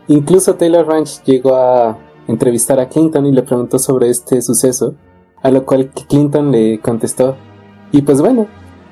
Incluso 0.07 0.55
Taylor 0.55 0.85
Ranch 0.85 1.23
llegó 1.23 1.55
a 1.55 1.97
entrevistar 2.27 2.79
a 2.79 2.89
Clinton 2.89 3.25
y 3.25 3.31
le 3.31 3.43
preguntó 3.43 3.79
sobre 3.79 4.09
este 4.09 4.41
suceso, 4.41 4.95
a 5.41 5.51
lo 5.51 5.65
cual 5.65 5.89
Clinton 6.09 6.51
le 6.51 6.79
contestó. 6.79 7.37
Y 7.91 8.01
pues 8.01 8.21
bueno, 8.21 8.47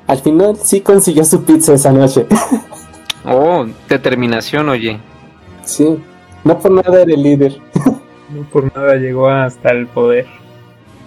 al 0.07 0.19
final 0.19 0.57
sí 0.57 0.81
consiguió 0.81 1.23
su 1.25 1.43
pizza 1.43 1.73
esa 1.73 1.91
noche. 1.91 2.25
Oh, 3.25 3.65
determinación, 3.89 4.69
oye. 4.69 4.97
sí, 5.65 5.99
no 6.45 6.57
por 6.57 6.71
nada 6.71 7.01
era 7.01 7.13
el 7.13 7.21
líder. 7.21 7.57
No 8.29 8.43
por 8.49 8.75
nada 8.75 8.95
llegó 8.95 9.27
hasta 9.29 9.71
el 9.71 9.87
poder. 9.87 10.25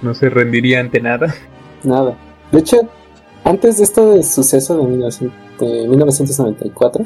No 0.03 0.15
se 0.15 0.29
rendiría 0.29 0.81
ante 0.81 1.01
nada. 1.01 1.35
Nada. 1.85 2.17
De 2.51 2.59
hecho, 2.59 2.77
antes 3.45 3.79
de 3.79 3.85
este 3.85 4.23
suceso 4.23 4.77
de, 4.77 4.85
1900 4.85 5.33
de 5.59 5.89
1994, 5.89 7.05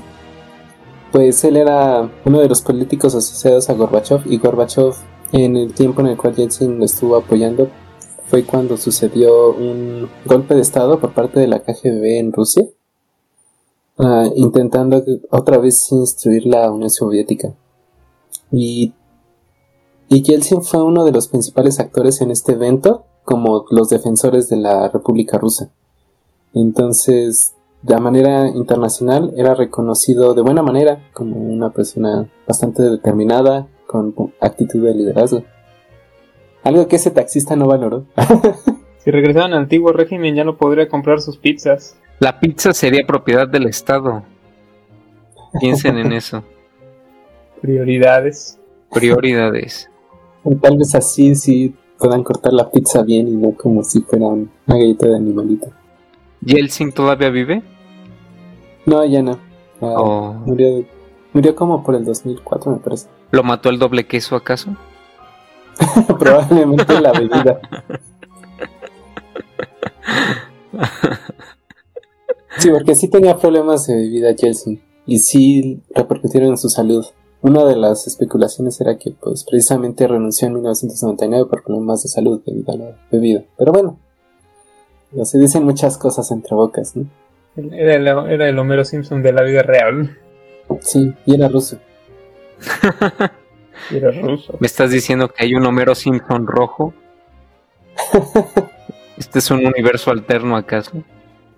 pues 1.13 1.45
él 1.45 1.57
era 1.57 2.09
uno 2.25 2.41
de 2.41 2.49
los 2.49 2.63
políticos 2.63 3.15
asociados 3.15 3.69
a 3.71 3.75
Gorbachev 3.75 4.23
y 4.27 4.39
Gorbachev 4.39 4.95
en 5.33 5.57
el 5.57 5.73
tiempo 5.73 6.01
en 6.01 6.09
el 6.09 6.17
cual 6.17 6.35
Yeltsin 6.35 6.79
lo 6.79 6.85
estuvo 6.85 7.17
apoyando 7.17 7.69
fue 8.27 8.45
cuando 8.45 8.77
sucedió 8.77 9.53
un 9.53 10.09
golpe 10.25 10.55
de 10.55 10.61
estado 10.61 10.99
por 10.99 11.13
parte 11.13 11.41
de 11.41 11.47
la 11.47 11.61
KGB 11.61 12.19
en 12.19 12.33
Rusia, 12.33 12.65
ah, 13.99 14.29
intentando 14.35 15.03
otra 15.31 15.59
vez 15.59 15.91
instruir 15.93 16.47
la 16.47 16.71
Unión 16.71 16.91
Soviética. 16.91 17.55
Y, 18.51 18.93
y 20.09 20.23
Yeltsin 20.23 20.63
fue 20.63 20.83
uno 20.83 21.05
de 21.05 21.13
los 21.13 21.29
principales 21.29 21.81
actores 21.81 22.21
en 22.21 22.31
este 22.31 22.53
evento 22.53 23.05
como 23.25 23.65
los 23.71 23.89
defensores 23.89 24.49
de 24.49 24.57
la 24.57 24.89
República 24.89 25.37
Rusa. 25.37 25.71
Entonces, 26.55 27.55
de 27.83 27.99
manera 27.99 28.49
internacional, 28.49 29.33
era 29.37 29.55
reconocido 29.55 30.35
de 30.35 30.43
buena 30.43 30.63
manera 30.63 31.09
como 31.13 31.37
una 31.37 31.71
persona 31.71 32.29
bastante 32.47 32.83
determinada, 32.83 33.67
con 33.87 34.15
actitud 34.41 34.85
de 34.85 34.95
liderazgo. 34.95 35.45
Algo 36.63 36.89
que 36.89 36.97
ese 36.97 37.11
taxista 37.11 37.57
no 37.57 37.67
valoró. 37.67 38.07
Si 39.07 39.13
regresaban 39.13 39.53
al 39.53 39.61
antiguo 39.61 39.93
régimen 39.93 40.35
ya 40.35 40.43
no 40.43 40.57
podría 40.57 40.89
comprar 40.89 41.21
sus 41.21 41.39
pizzas. 41.39 41.97
La 42.19 42.41
pizza 42.41 42.73
sería 42.73 43.07
propiedad 43.07 43.47
del 43.47 43.69
Estado. 43.69 44.25
Piensen 45.61 45.99
en 45.99 46.13
eso. 46.13 46.43
Prioridades. 47.63 48.59
Prioridades. 48.91 49.89
Tal 50.61 50.79
vez 50.79 50.95
así 50.95 51.35
sí 51.35 51.75
puedan 51.99 52.23
cortar 52.23 52.53
la 52.53 52.71
pizza 52.71 53.03
bien 53.03 53.29
y 53.29 53.33
no 53.33 53.53
como 53.53 53.83
si 53.83 54.01
fuera 54.03 54.27
una 54.27 54.49
galleta 54.67 55.07
de 55.07 55.17
animalito. 55.17 55.69
¿Yeltsin 56.43 56.93
todavía 56.93 57.31
vive? 57.31 57.63
No, 58.85 59.05
ya 59.05 59.23
no. 59.23 59.39
Ah, 59.81 59.95
¿O 59.99 60.33
murió, 60.35 60.85
murió 61.33 61.55
como 61.55 61.83
por 61.83 61.95
el 61.97 62.05
2004, 62.05 62.73
me 62.73 62.79
parece. 62.79 63.09
lo 63.31 63.43
mató 63.43 63.69
el 63.69 63.79
doble 63.79 64.07
queso 64.07 64.37
acaso? 64.37 64.77
Probablemente 66.19 67.01
la 67.01 67.13
bebida. 67.13 67.61
Sí, 72.59 72.71
porque 72.71 72.95
sí 72.95 73.09
tenía 73.09 73.37
problemas 73.37 73.87
de 73.87 73.97
bebida 73.97 74.35
Chelsea 74.35 74.79
y 75.05 75.19
sí 75.19 75.83
repercutieron 75.95 76.51
en 76.51 76.57
su 76.57 76.69
salud. 76.69 77.05
Una 77.47 77.65
de 77.65 77.77
las 77.77 78.09
especulaciones 78.09 78.81
era 78.81 78.99
que 78.99 79.13
pues 79.13 79.45
precisamente 79.45 80.09
renunció 80.09 80.49
en 80.49 80.55
1999 80.55 81.49
por 81.49 81.63
problemas 81.63 82.03
de 82.03 82.09
salud 82.09 82.43
debido 82.45 82.73
a 82.73 82.77
la 82.77 82.97
bebida. 83.09 83.45
Pero 83.57 83.71
bueno, 83.71 84.01
no 85.13 85.25
se 85.25 85.39
dicen 85.39 85.63
muchas 85.63 85.97
cosas 85.97 86.29
entre 86.33 86.57
bocas, 86.57 86.97
¿no? 86.97 87.07
Era 87.57 87.95
el, 87.95 88.09
era 88.33 88.49
el 88.49 88.59
Homero 88.59 88.85
Simpson 88.85 89.23
de 89.23 89.33
la 89.33 89.43
vida 89.43 89.63
real. 89.63 90.19
Sí, 90.81 91.15
y 91.25 91.35
era 91.37 91.47
ruso. 91.49 91.79
Y 93.91 93.99
Era 93.99 94.11
ruso. 94.11 94.57
¿Me 94.59 94.67
estás 94.67 94.91
diciendo 94.91 95.29
que 95.29 95.45
hay 95.45 95.55
un 95.55 95.65
Homero 95.67 95.95
Simpson 95.95 96.49
rojo? 96.49 96.95
¿Este 99.19 99.39
es 99.39 99.51
un 99.53 99.65
universo 99.65 100.11
alterno 100.11 100.57
acaso? 100.57 101.05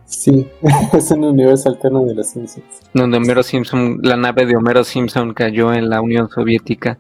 Sí, 0.08 0.48
es 0.94 1.10
un 1.10 1.22
universo 1.22 1.68
alterno 1.68 2.04
de 2.06 2.14
los 2.14 2.28
Simpsons. 2.28 2.64
Donde 2.94 3.18
Homero 3.18 3.42
Simpson, 3.42 3.98
la 4.02 4.16
nave 4.16 4.46
de 4.46 4.56
Homero 4.56 4.82
Simpson 4.82 5.34
cayó 5.34 5.72
en 5.74 5.90
la 5.90 6.00
Unión 6.00 6.30
Soviética 6.30 6.98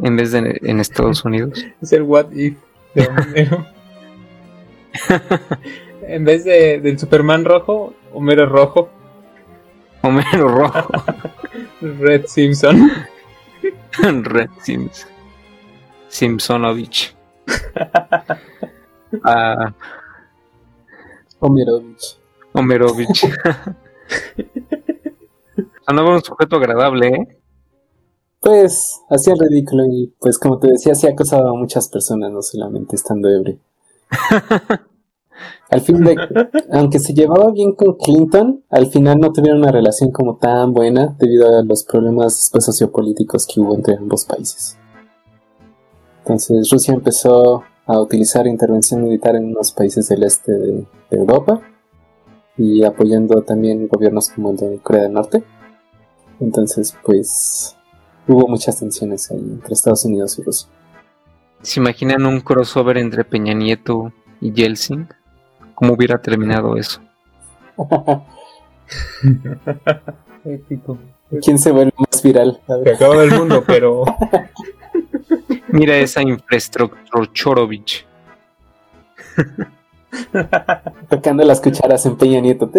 en 0.00 0.16
vez 0.16 0.32
de 0.32 0.60
en 0.62 0.80
Estados 0.80 1.24
Unidos. 1.24 1.64
Es 1.80 1.92
el 1.92 2.02
What 2.02 2.30
If 2.32 2.58
de 2.94 3.08
Homero. 3.08 3.66
en 6.02 6.24
vez 6.24 6.44
de, 6.44 6.78
del 6.80 6.98
Superman 6.98 7.44
rojo, 7.46 7.94
Homero 8.12 8.46
rojo. 8.46 8.90
Homero 10.02 10.48
rojo, 10.48 10.88
Red 11.80 12.26
Simpson. 12.26 12.92
Red 13.98 14.50
Simpson, 14.62 15.10
Simpsonovich. 16.08 17.16
Ah, 19.24 19.72
Omerovich. 21.40 22.18
Omerovich. 22.52 23.26
Sonaba 25.86 26.14
un 26.14 26.22
sujeto 26.22 26.56
agradable, 26.56 27.08
¿eh? 27.08 27.38
Pues 28.40 29.00
hacía 29.10 29.34
el 29.34 29.40
ridículo 29.40 29.84
y 29.86 30.14
pues 30.20 30.38
como 30.38 30.58
te 30.58 30.68
decía, 30.68 30.94
sí 30.94 31.06
acosaba 31.06 31.50
a 31.50 31.54
muchas 31.54 31.88
personas, 31.88 32.30
no 32.30 32.42
solamente 32.42 32.94
estando 32.94 33.28
ebrio. 33.28 33.58
al 35.70 35.80
fin 35.80 36.04
de, 36.04 36.16
aunque 36.72 36.98
se 36.98 37.12
llevaba 37.12 37.50
bien 37.50 37.74
con 37.74 37.96
Clinton, 37.96 38.62
al 38.70 38.86
final 38.86 39.18
no 39.18 39.32
tuvieron 39.32 39.60
una 39.62 39.72
relación 39.72 40.12
como 40.12 40.36
tan 40.36 40.72
buena 40.72 41.16
debido 41.18 41.58
a 41.58 41.62
los 41.62 41.84
problemas 41.84 42.48
pues, 42.52 42.64
sociopolíticos 42.64 43.46
que 43.46 43.60
hubo 43.60 43.74
entre 43.74 43.96
ambos 43.96 44.24
países. 44.24 44.78
Entonces 46.18 46.70
Rusia 46.70 46.94
empezó 46.94 47.64
a 47.86 48.00
utilizar 48.00 48.46
intervención 48.46 49.02
militar 49.02 49.36
en 49.36 49.46
unos 49.46 49.72
países 49.72 50.08
del 50.08 50.24
este 50.24 50.52
de, 50.52 50.86
Europa 51.10 51.60
y 52.58 52.82
apoyando 52.82 53.42
también 53.42 53.86
gobiernos 53.86 54.30
como 54.30 54.50
el 54.50 54.56
de 54.56 54.78
Corea 54.78 55.04
del 55.04 55.12
Norte. 55.12 55.44
Entonces, 56.40 56.96
pues 57.04 57.76
hubo 58.26 58.48
muchas 58.48 58.80
tensiones 58.80 59.30
ahí 59.30 59.38
entre 59.38 59.72
Estados 59.72 60.04
Unidos 60.04 60.36
y 60.38 60.42
Rusia. 60.42 60.68
¿Se 61.62 61.78
imaginan 61.80 62.26
un 62.26 62.40
crossover 62.40 62.98
entre 62.98 63.24
Peña 63.24 63.54
Nieto 63.54 64.12
y 64.40 64.52
Yeltsin? 64.52 65.08
¿Cómo 65.74 65.94
hubiera 65.94 66.20
terminado 66.20 66.76
eso? 66.76 67.00
¿Quién 71.42 71.58
se 71.58 71.70
vuelve 71.70 71.92
más 71.98 72.22
viral? 72.22 72.60
Se 72.66 72.94
acaba 72.94 73.22
el 73.22 73.32
mundo, 73.32 73.62
pero 73.66 74.04
Mira 75.76 75.96
esa 75.98 76.22
infraestructura 76.22 77.30
Chorovich. 77.34 78.06
Tocando 81.10 81.44
las 81.44 81.60
cucharas 81.60 82.06
en 82.06 82.16
Peña 82.16 82.40
Nieto. 82.40 82.70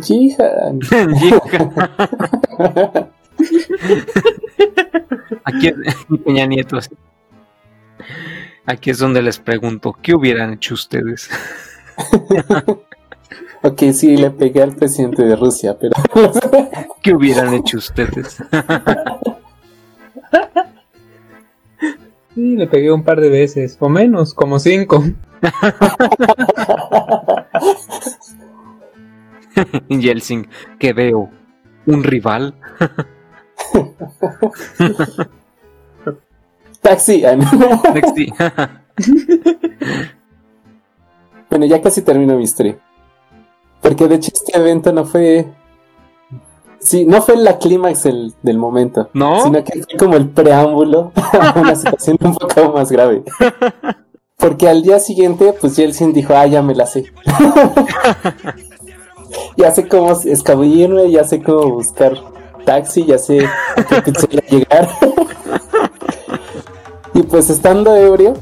Jihan. 0.00 0.78
Aquí 5.44 5.72
Peña 6.24 6.46
Nieto. 6.46 6.78
Aquí 8.64 8.90
es 8.90 8.98
donde 8.98 9.22
les 9.22 9.40
pregunto, 9.40 9.92
¿qué 10.00 10.14
hubieran 10.14 10.52
hecho 10.52 10.74
ustedes? 10.74 11.28
Ok, 13.66 13.80
sí, 13.94 14.18
le 14.18 14.30
pegué 14.30 14.62
al 14.62 14.76
presidente 14.76 15.24
de 15.24 15.36
Rusia, 15.36 15.74
pero... 15.80 15.94
¿Qué 17.02 17.14
hubieran 17.14 17.54
hecho 17.54 17.78
ustedes? 17.78 18.36
Sí, 22.34 22.56
le 22.56 22.66
pegué 22.66 22.92
un 22.92 23.04
par 23.04 23.22
de 23.22 23.30
veces, 23.30 23.78
o 23.80 23.88
menos, 23.88 24.34
como 24.34 24.58
cinco. 24.58 25.02
Yeltsin, 29.88 30.46
¿qué 30.78 30.92
veo? 30.92 31.30
¿Un 31.86 32.04
rival? 32.04 32.54
Taxi. 36.82 37.22
Taxi. 37.22 38.30
bueno, 41.48 41.64
ya 41.64 41.80
casi 41.80 42.02
termino 42.02 42.36
mi 42.36 42.44
historia. 42.44 42.76
Porque 43.84 44.08
de 44.08 44.14
hecho 44.14 44.30
este 44.32 44.58
evento 44.58 44.94
no 44.94 45.04
fue. 45.04 45.46
Sí, 46.78 47.04
no 47.04 47.20
fue 47.20 47.36
la 47.36 47.58
clímax 47.58 48.04
del, 48.04 48.58
momento. 48.58 49.10
¿No? 49.12 49.42
Sino 49.42 49.62
que 49.62 49.82
fue 49.82 49.98
como 49.98 50.16
el 50.16 50.30
preámbulo 50.30 51.12
a 51.14 51.60
una 51.60 51.74
situación 51.76 52.16
un 52.22 52.34
poco 52.34 52.72
más 52.72 52.90
grave. 52.90 53.24
Porque 54.38 54.70
al 54.70 54.82
día 54.82 54.98
siguiente, 54.98 55.54
pues 55.60 55.76
Yeltsin 55.76 56.14
dijo, 56.14 56.34
ah, 56.34 56.46
ya 56.46 56.62
me 56.62 56.74
la 56.74 56.86
sé. 56.86 57.12
ya 59.58 59.70
sé 59.70 59.86
cómo 59.86 60.12
escabullirme, 60.12 61.10
ya 61.10 61.24
sé 61.24 61.42
cómo 61.42 61.74
buscar 61.74 62.14
taxi, 62.64 63.04
ya 63.04 63.18
sé 63.18 63.44
a 63.44 63.84
qué 63.84 64.00
pizzería 64.00 64.40
llegar. 64.48 64.88
y 67.14 67.22
pues 67.22 67.50
estando 67.50 67.94
ebrio, 67.94 68.32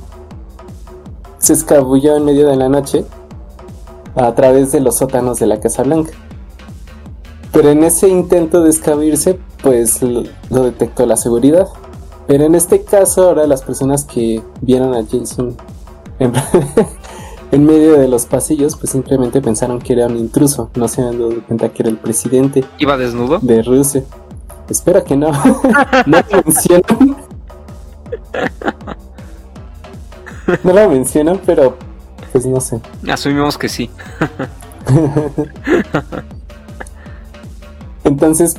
se 1.38 1.52
escabulló 1.52 2.16
en 2.16 2.26
medio 2.26 2.48
de 2.48 2.54
la 2.54 2.68
noche 2.68 3.04
a 4.14 4.34
través 4.34 4.72
de 4.72 4.80
los 4.80 4.96
sótanos 4.96 5.38
de 5.38 5.46
la 5.46 5.60
Casa 5.60 5.82
Blanca. 5.82 6.12
Pero 7.52 7.70
en 7.70 7.84
ese 7.84 8.08
intento 8.08 8.62
de 8.62 8.70
escabirse, 8.70 9.38
pues 9.62 10.02
lo, 10.02 10.24
detectó 10.50 11.04
la 11.06 11.16
seguridad. 11.16 11.68
Pero 12.26 12.44
en 12.44 12.54
este 12.54 12.82
caso, 12.82 13.28
ahora 13.28 13.46
las 13.46 13.62
personas 13.62 14.04
que 14.04 14.42
vieron 14.60 14.94
a 14.94 15.04
Jason 15.04 15.56
en, 16.18 16.32
en, 17.52 17.64
medio 17.64 17.98
de 17.98 18.08
los 18.08 18.24
pasillos, 18.26 18.76
pues 18.76 18.90
simplemente 18.90 19.42
pensaron 19.42 19.80
que 19.80 19.92
era 19.92 20.06
un 20.06 20.16
intruso. 20.16 20.70
No 20.76 20.88
se 20.88 21.02
han 21.02 21.18
dado 21.18 21.42
cuenta 21.46 21.68
que 21.68 21.82
era 21.82 21.90
el 21.90 21.98
presidente. 21.98 22.64
¿Iba 22.78 22.96
desnudo? 22.96 23.38
De 23.40 23.62
Rusia. 23.62 24.02
Espero 24.68 25.04
que 25.04 25.16
no. 25.16 25.30
no 26.06 26.18
lo 26.30 26.42
mencionan. 26.44 27.16
No 30.64 30.72
lo 30.72 30.88
mencionan, 30.88 31.40
pero 31.44 31.76
pues 32.32 32.46
no 32.46 32.60
sé. 32.60 32.80
Asumimos 33.08 33.58
que 33.58 33.68
sí. 33.68 33.90
Entonces, 38.04 38.56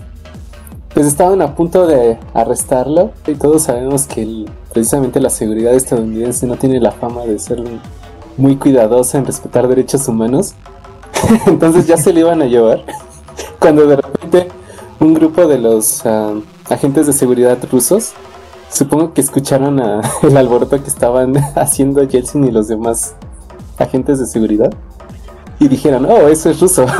pues 0.93 1.07
estaban 1.07 1.41
a 1.41 1.55
punto 1.55 1.87
de 1.87 2.19
arrestarlo 2.33 3.11
y 3.27 3.33
todos 3.33 3.63
sabemos 3.63 4.05
que 4.05 4.45
precisamente 4.71 5.19
la 5.19 5.29
seguridad 5.29 5.73
estadounidense 5.73 6.45
no 6.45 6.55
tiene 6.55 6.79
la 6.79 6.91
fama 6.91 7.23
de 7.23 7.39
ser 7.39 7.61
muy 8.37 8.55
cuidadosa 8.55 9.17
en 9.17 9.25
respetar 9.25 9.67
derechos 9.67 10.07
humanos. 10.07 10.53
Entonces 11.47 11.87
ya 11.87 11.97
se 11.97 12.13
le 12.13 12.21
iban 12.21 12.41
a 12.41 12.45
llevar 12.45 12.83
cuando 13.59 13.87
de 13.87 13.95
repente 13.95 14.47
un 14.99 15.13
grupo 15.13 15.47
de 15.47 15.57
los 15.57 16.05
ah, 16.05 16.33
agentes 16.69 17.07
de 17.07 17.13
seguridad 17.13 17.57
rusos 17.71 18.13
supongo 18.69 19.13
que 19.13 19.21
escucharon 19.21 19.79
el 20.23 20.37
alboroto 20.37 20.81
que 20.81 20.89
estaban 20.89 21.35
haciendo 21.55 22.03
Yeltsin 22.03 22.43
y 22.45 22.51
los 22.51 22.67
demás 22.67 23.15
agentes 23.77 24.19
de 24.19 24.25
seguridad 24.25 24.73
y 25.59 25.67
dijeron, 25.67 26.05
oh, 26.05 26.27
eso 26.27 26.49
es 26.49 26.59
ruso. 26.59 26.85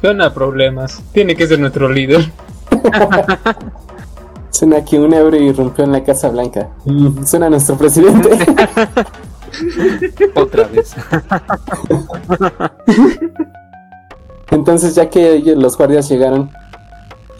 Suena 0.00 0.34
problemas. 0.34 1.00
Tiene 1.12 1.36
que 1.36 1.46
ser 1.46 1.60
nuestro 1.60 1.88
líder. 1.88 2.32
Suena 4.50 4.84
que 4.84 4.98
un 4.98 5.14
euro 5.14 5.36
irrumpió 5.36 5.84
en 5.84 5.92
la 5.92 6.02
Casa 6.02 6.28
Blanca. 6.28 6.70
Mm, 6.84 7.24
suena 7.24 7.48
nuestro 7.48 7.76
presidente. 7.76 8.30
Otra 10.34 10.68
vez. 10.68 10.94
entonces, 14.50 14.94
ya 14.94 15.08
que 15.08 15.40
los 15.56 15.76
guardias 15.76 16.08
llegaron 16.08 16.50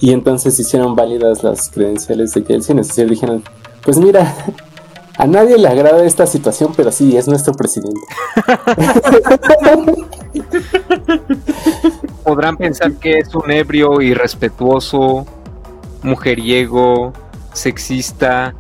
y 0.01 0.13
entonces 0.13 0.59
hicieron 0.59 0.97
válidas 0.97 1.45
las 1.45 1.71
credenciales 1.71 2.35
de 2.35 2.43
Yeltsin, 2.43 2.79
es 2.79 2.89
decir, 2.89 3.09
dijeron, 3.09 3.43
pues 3.85 3.99
mira, 3.99 4.35
a 5.23 5.27
nadie 5.29 5.57
le 5.57 5.69
agrada 5.69 6.05
esta 6.05 6.27
situación, 6.27 6.73
pero 6.77 6.91
sí, 6.91 7.17
es 7.17 7.29
nuestro 7.29 7.55
presidente. 7.55 8.01
Podrán 12.25 12.57
pensar 12.57 12.95
que 12.95 13.19
es 13.19 13.33
un 13.33 13.49
ebrio 13.53 14.01
irrespetuoso, 14.01 15.25
mujeriego, 16.03 17.13
sexista, 17.53 18.53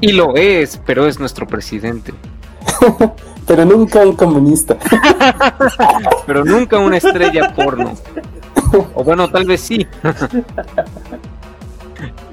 y 0.00 0.12
lo 0.12 0.36
es, 0.36 0.80
pero 0.86 1.06
es 1.06 1.20
nuestro 1.20 1.46
presidente. 1.46 2.14
pero 3.46 3.66
nunca 3.66 4.00
un 4.00 4.16
comunista. 4.16 4.78
pero 6.26 6.46
nunca 6.46 6.78
una 6.78 6.96
estrella 6.96 7.52
porno. 7.54 7.92
O 8.94 9.04
bueno, 9.04 9.28
tal 9.28 9.44
vez 9.44 9.60
sí. 9.60 9.86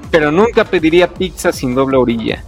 pero 0.09 0.31
nunca 0.31 0.63
pediría 0.63 1.13
pizza 1.13 1.51
sin 1.51 1.75
doble 1.75 1.97
orilla. 1.97 2.41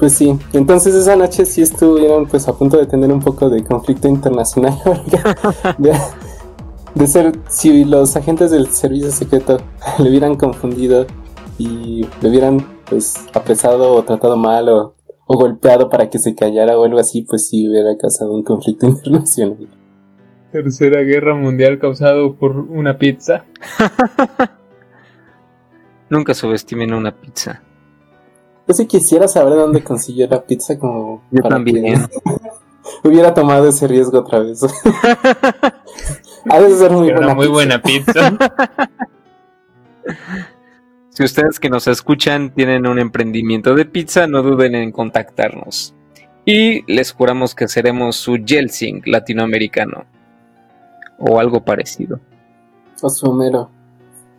Pues 0.00 0.14
sí, 0.14 0.34
entonces 0.54 0.94
esa 0.94 1.14
noche 1.14 1.44
sí 1.44 1.60
estuvieron 1.60 2.26
pues 2.26 2.48
a 2.48 2.56
punto 2.56 2.78
de 2.78 2.86
tener 2.86 3.12
un 3.12 3.20
poco 3.20 3.50
de 3.50 3.62
conflicto 3.62 4.08
internacional 4.08 4.74
de, 5.78 7.06
ser 7.06 7.38
si 7.50 7.84
los 7.84 8.16
agentes 8.16 8.50
del 8.50 8.68
servicio 8.68 9.10
secreto 9.10 9.58
le 9.98 10.08
hubieran 10.08 10.36
confundido 10.36 11.04
y 11.58 12.06
le 12.22 12.30
hubieran 12.30 12.66
pues 12.88 13.26
apresado 13.34 13.92
o 13.92 14.02
tratado 14.02 14.38
mal 14.38 14.70
o, 14.70 14.94
o 15.26 15.36
golpeado 15.36 15.90
para 15.90 16.08
que 16.08 16.18
se 16.18 16.34
callara 16.34 16.78
o 16.78 16.84
algo 16.84 16.98
así, 16.98 17.20
pues 17.22 17.48
sí 17.48 17.68
hubiera 17.68 17.94
causado 17.98 18.32
un 18.32 18.42
conflicto 18.42 18.86
internacional. 18.86 19.68
Tercera 20.52 21.00
guerra 21.02 21.34
mundial 21.34 21.78
causado 21.78 22.34
por 22.34 22.56
una 22.56 22.98
pizza. 22.98 23.44
Nunca 26.08 26.34
subestimen 26.34 26.92
una 26.92 27.12
pizza. 27.14 27.62
Yo 28.66 28.74
sí 28.74 28.86
quisiera 28.86 29.28
saber 29.28 29.54
dónde 29.54 29.82
consiguió 29.82 30.26
la 30.28 30.42
pizza 30.42 30.78
como... 30.78 31.22
Yo 31.30 31.42
también. 31.42 32.08
hubiera 33.04 33.32
tomado 33.32 33.68
ese 33.68 33.86
riesgo 33.86 34.18
otra 34.20 34.40
vez. 34.40 34.60
Ha 36.48 36.58
de 36.58 36.70
ser 36.74 36.90
muy 36.90 37.08
Era 37.10 37.18
buena. 37.18 37.26
una 37.26 37.34
muy 37.34 37.46
pizza. 37.48 37.52
buena 37.52 37.82
pizza. 37.82 38.38
Si 41.10 41.22
ustedes 41.22 41.60
que 41.60 41.68
nos 41.68 41.86
escuchan 41.86 42.54
tienen 42.54 42.86
un 42.86 42.98
emprendimiento 42.98 43.74
de 43.74 43.84
pizza, 43.84 44.26
no 44.26 44.42
duden 44.42 44.74
en 44.74 44.90
contactarnos. 44.90 45.94
Y 46.46 46.90
les 46.90 47.12
juramos 47.12 47.54
que 47.54 47.68
seremos 47.68 48.16
su 48.16 48.38
Yeltsing 48.38 49.02
latinoamericano. 49.04 50.06
O 51.20 51.38
algo 51.38 51.64
parecido. 51.64 52.18
O 53.00 53.08
su 53.08 53.30
Homero. 53.30 53.70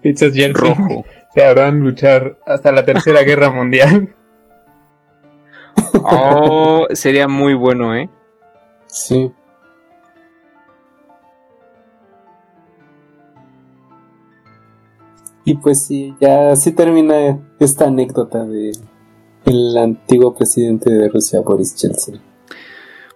Pizzas 0.02 0.34
Jelsin 0.34 0.54
Rojo. 0.54 1.06
se 1.34 1.46
habrán 1.46 1.80
luchar 1.80 2.38
hasta 2.46 2.72
la 2.72 2.86
tercera 2.86 3.22
guerra 3.24 3.50
mundial. 3.50 4.16
Oh, 6.04 6.88
sería 6.94 7.28
muy 7.28 7.54
bueno, 7.54 7.96
¿eh? 7.96 8.10
Sí. 8.88 9.32
Y 15.46 15.56
pues 15.56 15.86
sí, 15.86 16.16
ya 16.20 16.52
así 16.52 16.72
termina 16.72 17.40
esta 17.60 17.86
anécdota 17.86 18.46
de 18.46 18.72
el 19.46 19.78
antiguo 19.78 20.34
presidente 20.36 20.92
de 20.92 21.10
Rusia, 21.10 21.42
Boris 21.42 21.76
Yeltsin. 21.76 22.20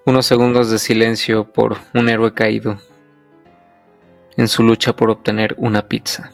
Unos 0.06 0.26
segundos 0.26 0.70
de 0.70 0.78
silencio 0.78 1.52
por 1.52 1.78
un 1.94 2.10
héroe 2.10 2.34
caído 2.34 2.78
en 4.38 4.48
su 4.48 4.64
lucha 4.64 4.96
por 4.96 5.10
obtener 5.10 5.56
una 5.58 5.88
pizza. 5.88 6.32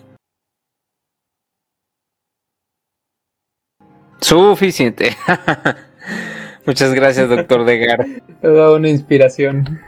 Suficiente. 4.20 5.16
Muchas 6.66 6.94
gracias, 6.94 7.28
doctor 7.28 7.66
Degar. 7.66 8.06
Toda 8.42 8.76
una 8.76 8.90
inspiración. 8.90 9.80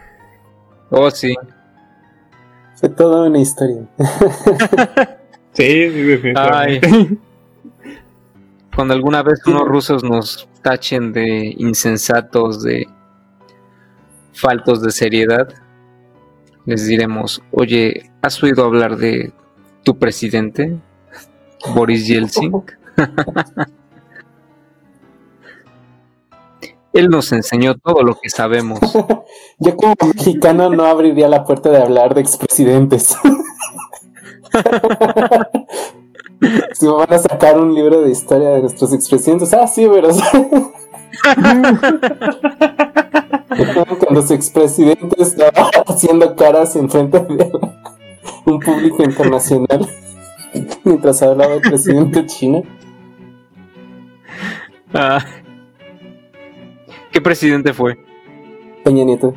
Oh, 0.90 1.10
sí. 1.10 1.36
Fue 2.76 2.90
toda 2.90 3.28
una 3.28 3.40
historia. 3.40 3.88
Sí, 5.56 5.64
sí, 5.92 6.02
definitivamente. 6.02 7.18
Cuando 8.76 8.96
alguna 8.96 9.22
vez 9.22 9.46
unos 9.46 9.68
rusos 9.68 10.04
nos 10.04 10.50
tachen 10.64 11.14
de 11.14 11.54
insensatos, 11.60 12.64
de 12.64 12.88
faltos 14.34 14.82
de 14.82 14.90
seriedad, 14.90 15.54
les 16.66 16.88
diremos, 16.88 17.44
oye, 17.52 18.10
¿has 18.22 18.42
oído 18.42 18.66
hablar 18.66 18.98
de 18.98 19.34
tu 19.84 19.98
presidente, 19.98 20.78
Boris 21.76 22.08
Yeltsin? 22.08 22.64
Él 26.94 27.10
nos 27.10 27.32
enseñó 27.32 27.76
todo 27.76 28.04
lo 28.04 28.20
que 28.20 28.30
sabemos. 28.30 28.80
Yo 29.60 29.76
como 29.76 29.96
mexicano 30.14 30.70
no 30.70 30.86
abriría 30.86 31.28
la 31.28 31.44
puerta 31.44 31.72
de 31.72 31.82
hablar 31.82 32.14
de 32.14 32.22
expresidentes. 32.22 33.18
si 36.74 36.86
me 36.86 36.92
van 36.92 37.12
a 37.12 37.18
sacar 37.18 37.60
un 37.60 37.74
libro 37.74 38.02
de 38.02 38.12
historia 38.12 38.50
de 38.50 38.62
nuestros 38.62 38.94
expresidentes, 38.94 39.52
ah, 39.56 39.66
sí, 39.66 39.90
pero... 39.92 40.10
Cuando 44.00 44.22
su 44.22 44.34
expresidente 44.34 45.22
estaba 45.22 45.70
haciendo 45.88 46.36
caras 46.36 46.76
en 46.76 46.90
frente 46.90 47.20
de 47.20 47.52
un 48.46 48.60
público 48.60 49.04
internacional 49.04 49.88
mientras 50.84 51.22
hablaba 51.22 51.56
el 51.56 51.62
presidente 51.62 52.26
chino. 52.26 52.64
Ah. 54.94 55.26
¿Qué 57.12 57.22
presidente 57.22 57.74
fue? 57.74 57.98
Peña 58.84 59.04
Nieto. 59.04 59.36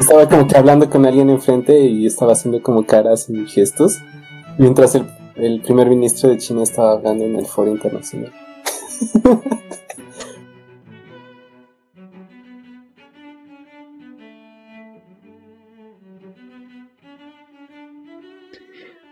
Estaba 0.00 0.28
como 0.28 0.46
que 0.46 0.56
hablando 0.56 0.88
con 0.90 1.06
alguien 1.06 1.30
enfrente 1.30 1.78
y 1.80 2.06
estaba 2.06 2.32
haciendo 2.32 2.62
como 2.62 2.84
caras 2.84 3.28
y 3.28 3.46
gestos, 3.46 4.00
mientras 4.58 4.94
el, 4.94 5.06
el 5.36 5.60
primer 5.60 5.88
ministro 5.88 6.30
de 6.30 6.38
China 6.38 6.62
estaba 6.62 6.92
hablando 6.92 7.24
en 7.24 7.36
el 7.36 7.46
foro 7.46 7.70
internacional. 7.70 8.32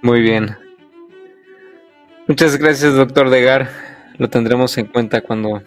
Muy 0.03 0.21
bien. 0.21 0.57
Muchas 2.27 2.57
gracias, 2.57 2.95
doctor 2.95 3.31
Degar. 3.31 3.69
Lo 4.19 4.29
tendremos 4.29 4.77
en 4.77 4.87
cuenta 4.87 5.21
cuando 5.21 5.63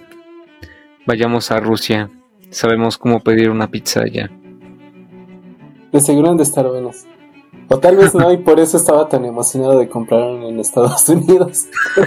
vayamos 1.06 1.52
a 1.52 1.62
Rusia. 1.62 2.10
Sabemos 2.50 2.98
cómo 2.98 3.22
pedir 3.22 3.50
una 3.50 3.72
pizza 3.72 4.02
allá. 4.02 4.30
De 5.92 6.02
seguro 6.02 6.32
han 6.32 6.38
de 6.38 6.44
estar 6.44 6.68
buenas. 6.68 7.08
O 7.70 7.80
tal 7.80 7.96
vez 7.96 8.14
no, 8.14 8.32
y 8.32 8.38
por 8.38 8.60
eso 8.60 8.78
estaba 8.78 9.08
tan 9.08 9.24
emocionado 9.24 9.80
de 9.80 9.88
comprar 9.88 10.22
en 10.22 10.60
Estados 10.60 11.08
Unidos. 11.08 11.68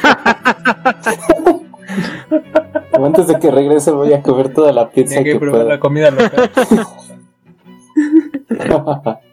Antes 2.93 3.29
de 3.29 3.39
que 3.39 3.51
regrese 3.51 3.91
voy 3.91 4.13
a 4.13 4.23
comer 4.23 4.53
toda 4.53 4.73
la 4.73 4.91
pizza 4.91 5.17
Tenía 5.17 5.25
que 5.25 5.33
que 5.33 5.39
probar 5.39 5.67
la 5.67 5.81
comida 5.81 6.11
local. 6.11 6.51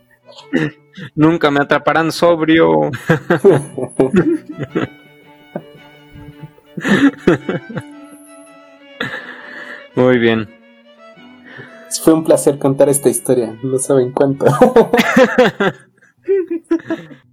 Nunca 1.16 1.52
me 1.52 1.62
atraparán 1.62 2.12
sobrio. 2.12 2.92
Muy 9.96 10.20
bien. 10.20 10.50
Fue 12.04 12.14
un 12.14 12.24
placer 12.24 12.60
contar 12.60 12.90
esta 12.90 13.10
historia, 13.10 13.58
no 13.64 13.80
saben 13.80 14.12
cuánto. 14.12 14.46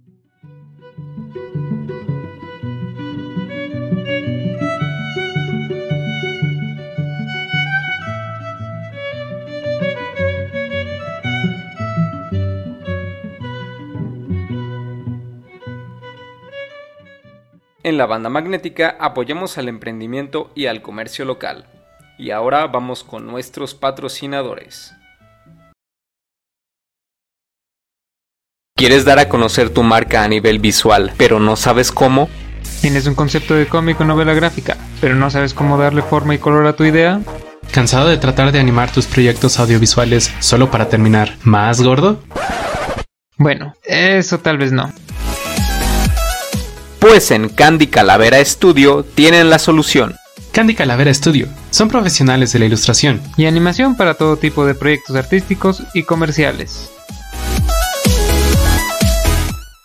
En 17.85 17.97
la 17.97 18.05
banda 18.05 18.29
magnética 18.29 18.95
apoyamos 18.97 19.57
al 19.57 19.67
emprendimiento 19.67 20.51
y 20.55 20.67
al 20.67 20.81
comercio 20.81 21.25
local. 21.25 21.65
Y 22.17 22.31
ahora 22.31 22.65
vamos 22.67 23.03
con 23.03 23.27
nuestros 23.27 23.75
patrocinadores. 23.75 24.93
¿Quieres 28.77 29.03
dar 29.03 29.19
a 29.19 29.27
conocer 29.27 29.69
tu 29.69 29.83
marca 29.83 30.23
a 30.23 30.29
nivel 30.29 30.59
visual, 30.59 31.11
pero 31.17 31.41
no 31.41 31.57
sabes 31.57 31.91
cómo? 31.91 32.29
¿Tienes 32.79 33.05
un 33.05 33.15
concepto 33.15 33.53
de 33.53 33.67
cómic 33.67 33.99
o 33.99 34.05
novela 34.05 34.33
gráfica, 34.33 34.77
pero 35.01 35.15
no 35.15 35.29
sabes 35.29 35.53
cómo 35.53 35.77
darle 35.77 36.03
forma 36.03 36.35
y 36.35 36.37
color 36.37 36.65
a 36.67 36.77
tu 36.77 36.85
idea? 36.85 37.19
¿Cansado 37.73 38.07
de 38.07 38.17
tratar 38.17 38.53
de 38.53 38.59
animar 38.59 38.91
tus 38.91 39.07
proyectos 39.07 39.59
audiovisuales 39.59 40.33
solo 40.39 40.71
para 40.71 40.87
terminar 40.87 41.35
más 41.43 41.81
gordo? 41.81 42.23
Bueno, 43.37 43.73
eso 43.83 44.39
tal 44.39 44.57
vez 44.57 44.71
no. 44.71 44.93
Pues 47.03 47.31
en 47.31 47.49
Candy 47.49 47.87
Calavera 47.87 48.37
Studio 48.45 49.03
tienen 49.03 49.49
la 49.49 49.59
solución. 49.59 50.15
Candy 50.53 50.73
Calavera 50.73 51.13
Studio. 51.13 51.49
Son 51.69 51.89
profesionales 51.89 52.53
de 52.53 52.59
la 52.59 52.65
ilustración. 52.65 53.21
Y 53.35 53.45
animación 53.45 53.97
para 53.97 54.13
todo 54.13 54.37
tipo 54.37 54.65
de 54.65 54.73
proyectos 54.73 55.13
artísticos 55.17 55.83
y 55.93 56.03
comerciales. 56.03 56.89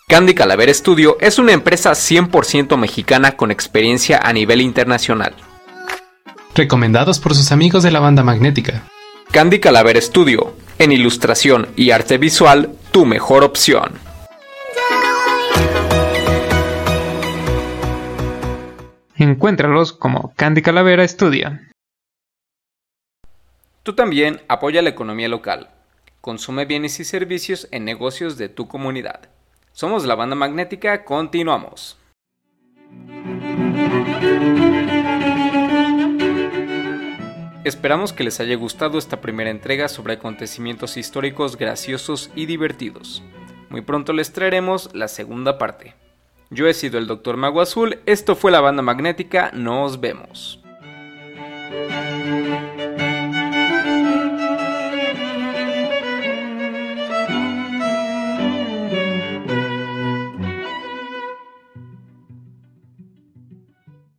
Candy 0.07 0.33
Calavera 0.33 0.73
Studio 0.73 1.17
es 1.19 1.39
una 1.39 1.51
empresa 1.51 1.91
100% 1.91 2.77
mexicana 2.77 3.33
con 3.33 3.51
experiencia 3.51 4.19
a 4.19 4.31
nivel 4.31 4.61
internacional. 4.61 5.35
Recomendados 6.55 7.19
por 7.19 7.35
sus 7.35 7.51
amigos 7.51 7.83
de 7.83 7.91
la 7.91 7.99
banda 7.99 8.23
magnética. 8.23 8.83
Candy 9.31 9.59
Calavera 9.59 9.99
Studio, 9.99 10.53
en 10.77 10.93
ilustración 10.93 11.67
y 11.75 11.91
arte 11.91 12.17
visual, 12.17 12.71
tu 12.93 13.05
mejor 13.05 13.43
opción. 13.43 14.08
Encuéntralos 19.29 19.93
como 19.93 20.33
Candy 20.35 20.63
Calavera 20.63 21.07
Studio. 21.07 21.59
Tú 23.83 23.93
también 23.93 24.41
apoya 24.47 24.81
la 24.81 24.89
economía 24.89 25.29
local. 25.29 25.69
Consume 26.19 26.65
bienes 26.65 26.99
y 26.99 27.03
servicios 27.03 27.67
en 27.69 27.85
negocios 27.85 28.39
de 28.39 28.49
tu 28.49 28.67
comunidad. 28.67 29.29
Somos 29.71 30.07
la 30.07 30.15
banda 30.15 30.35
magnética, 30.35 31.05
continuamos. 31.05 31.99
Esperamos 37.63 38.13
que 38.13 38.23
les 38.23 38.39
haya 38.39 38.55
gustado 38.55 38.97
esta 38.97 39.21
primera 39.21 39.51
entrega 39.51 39.89
sobre 39.89 40.13
acontecimientos 40.13 40.97
históricos 40.97 41.55
graciosos 41.55 42.31
y 42.33 42.47
divertidos. 42.47 43.21
Muy 43.69 43.81
pronto 43.81 44.11
les 44.11 44.33
traeremos 44.33 44.89
la 44.95 45.07
segunda 45.07 45.59
parte. 45.59 45.93
Yo 46.51 46.67
he 46.67 46.73
sido 46.73 46.97
el 46.97 47.05
Doctor 47.05 47.37
Mago 47.37 47.61
Azul, 47.61 47.99
esto 48.07 48.35
fue 48.35 48.51
la 48.51 48.59
banda 48.59 48.81
magnética, 48.81 49.51
nos 49.53 49.99
vemos. 49.99 50.59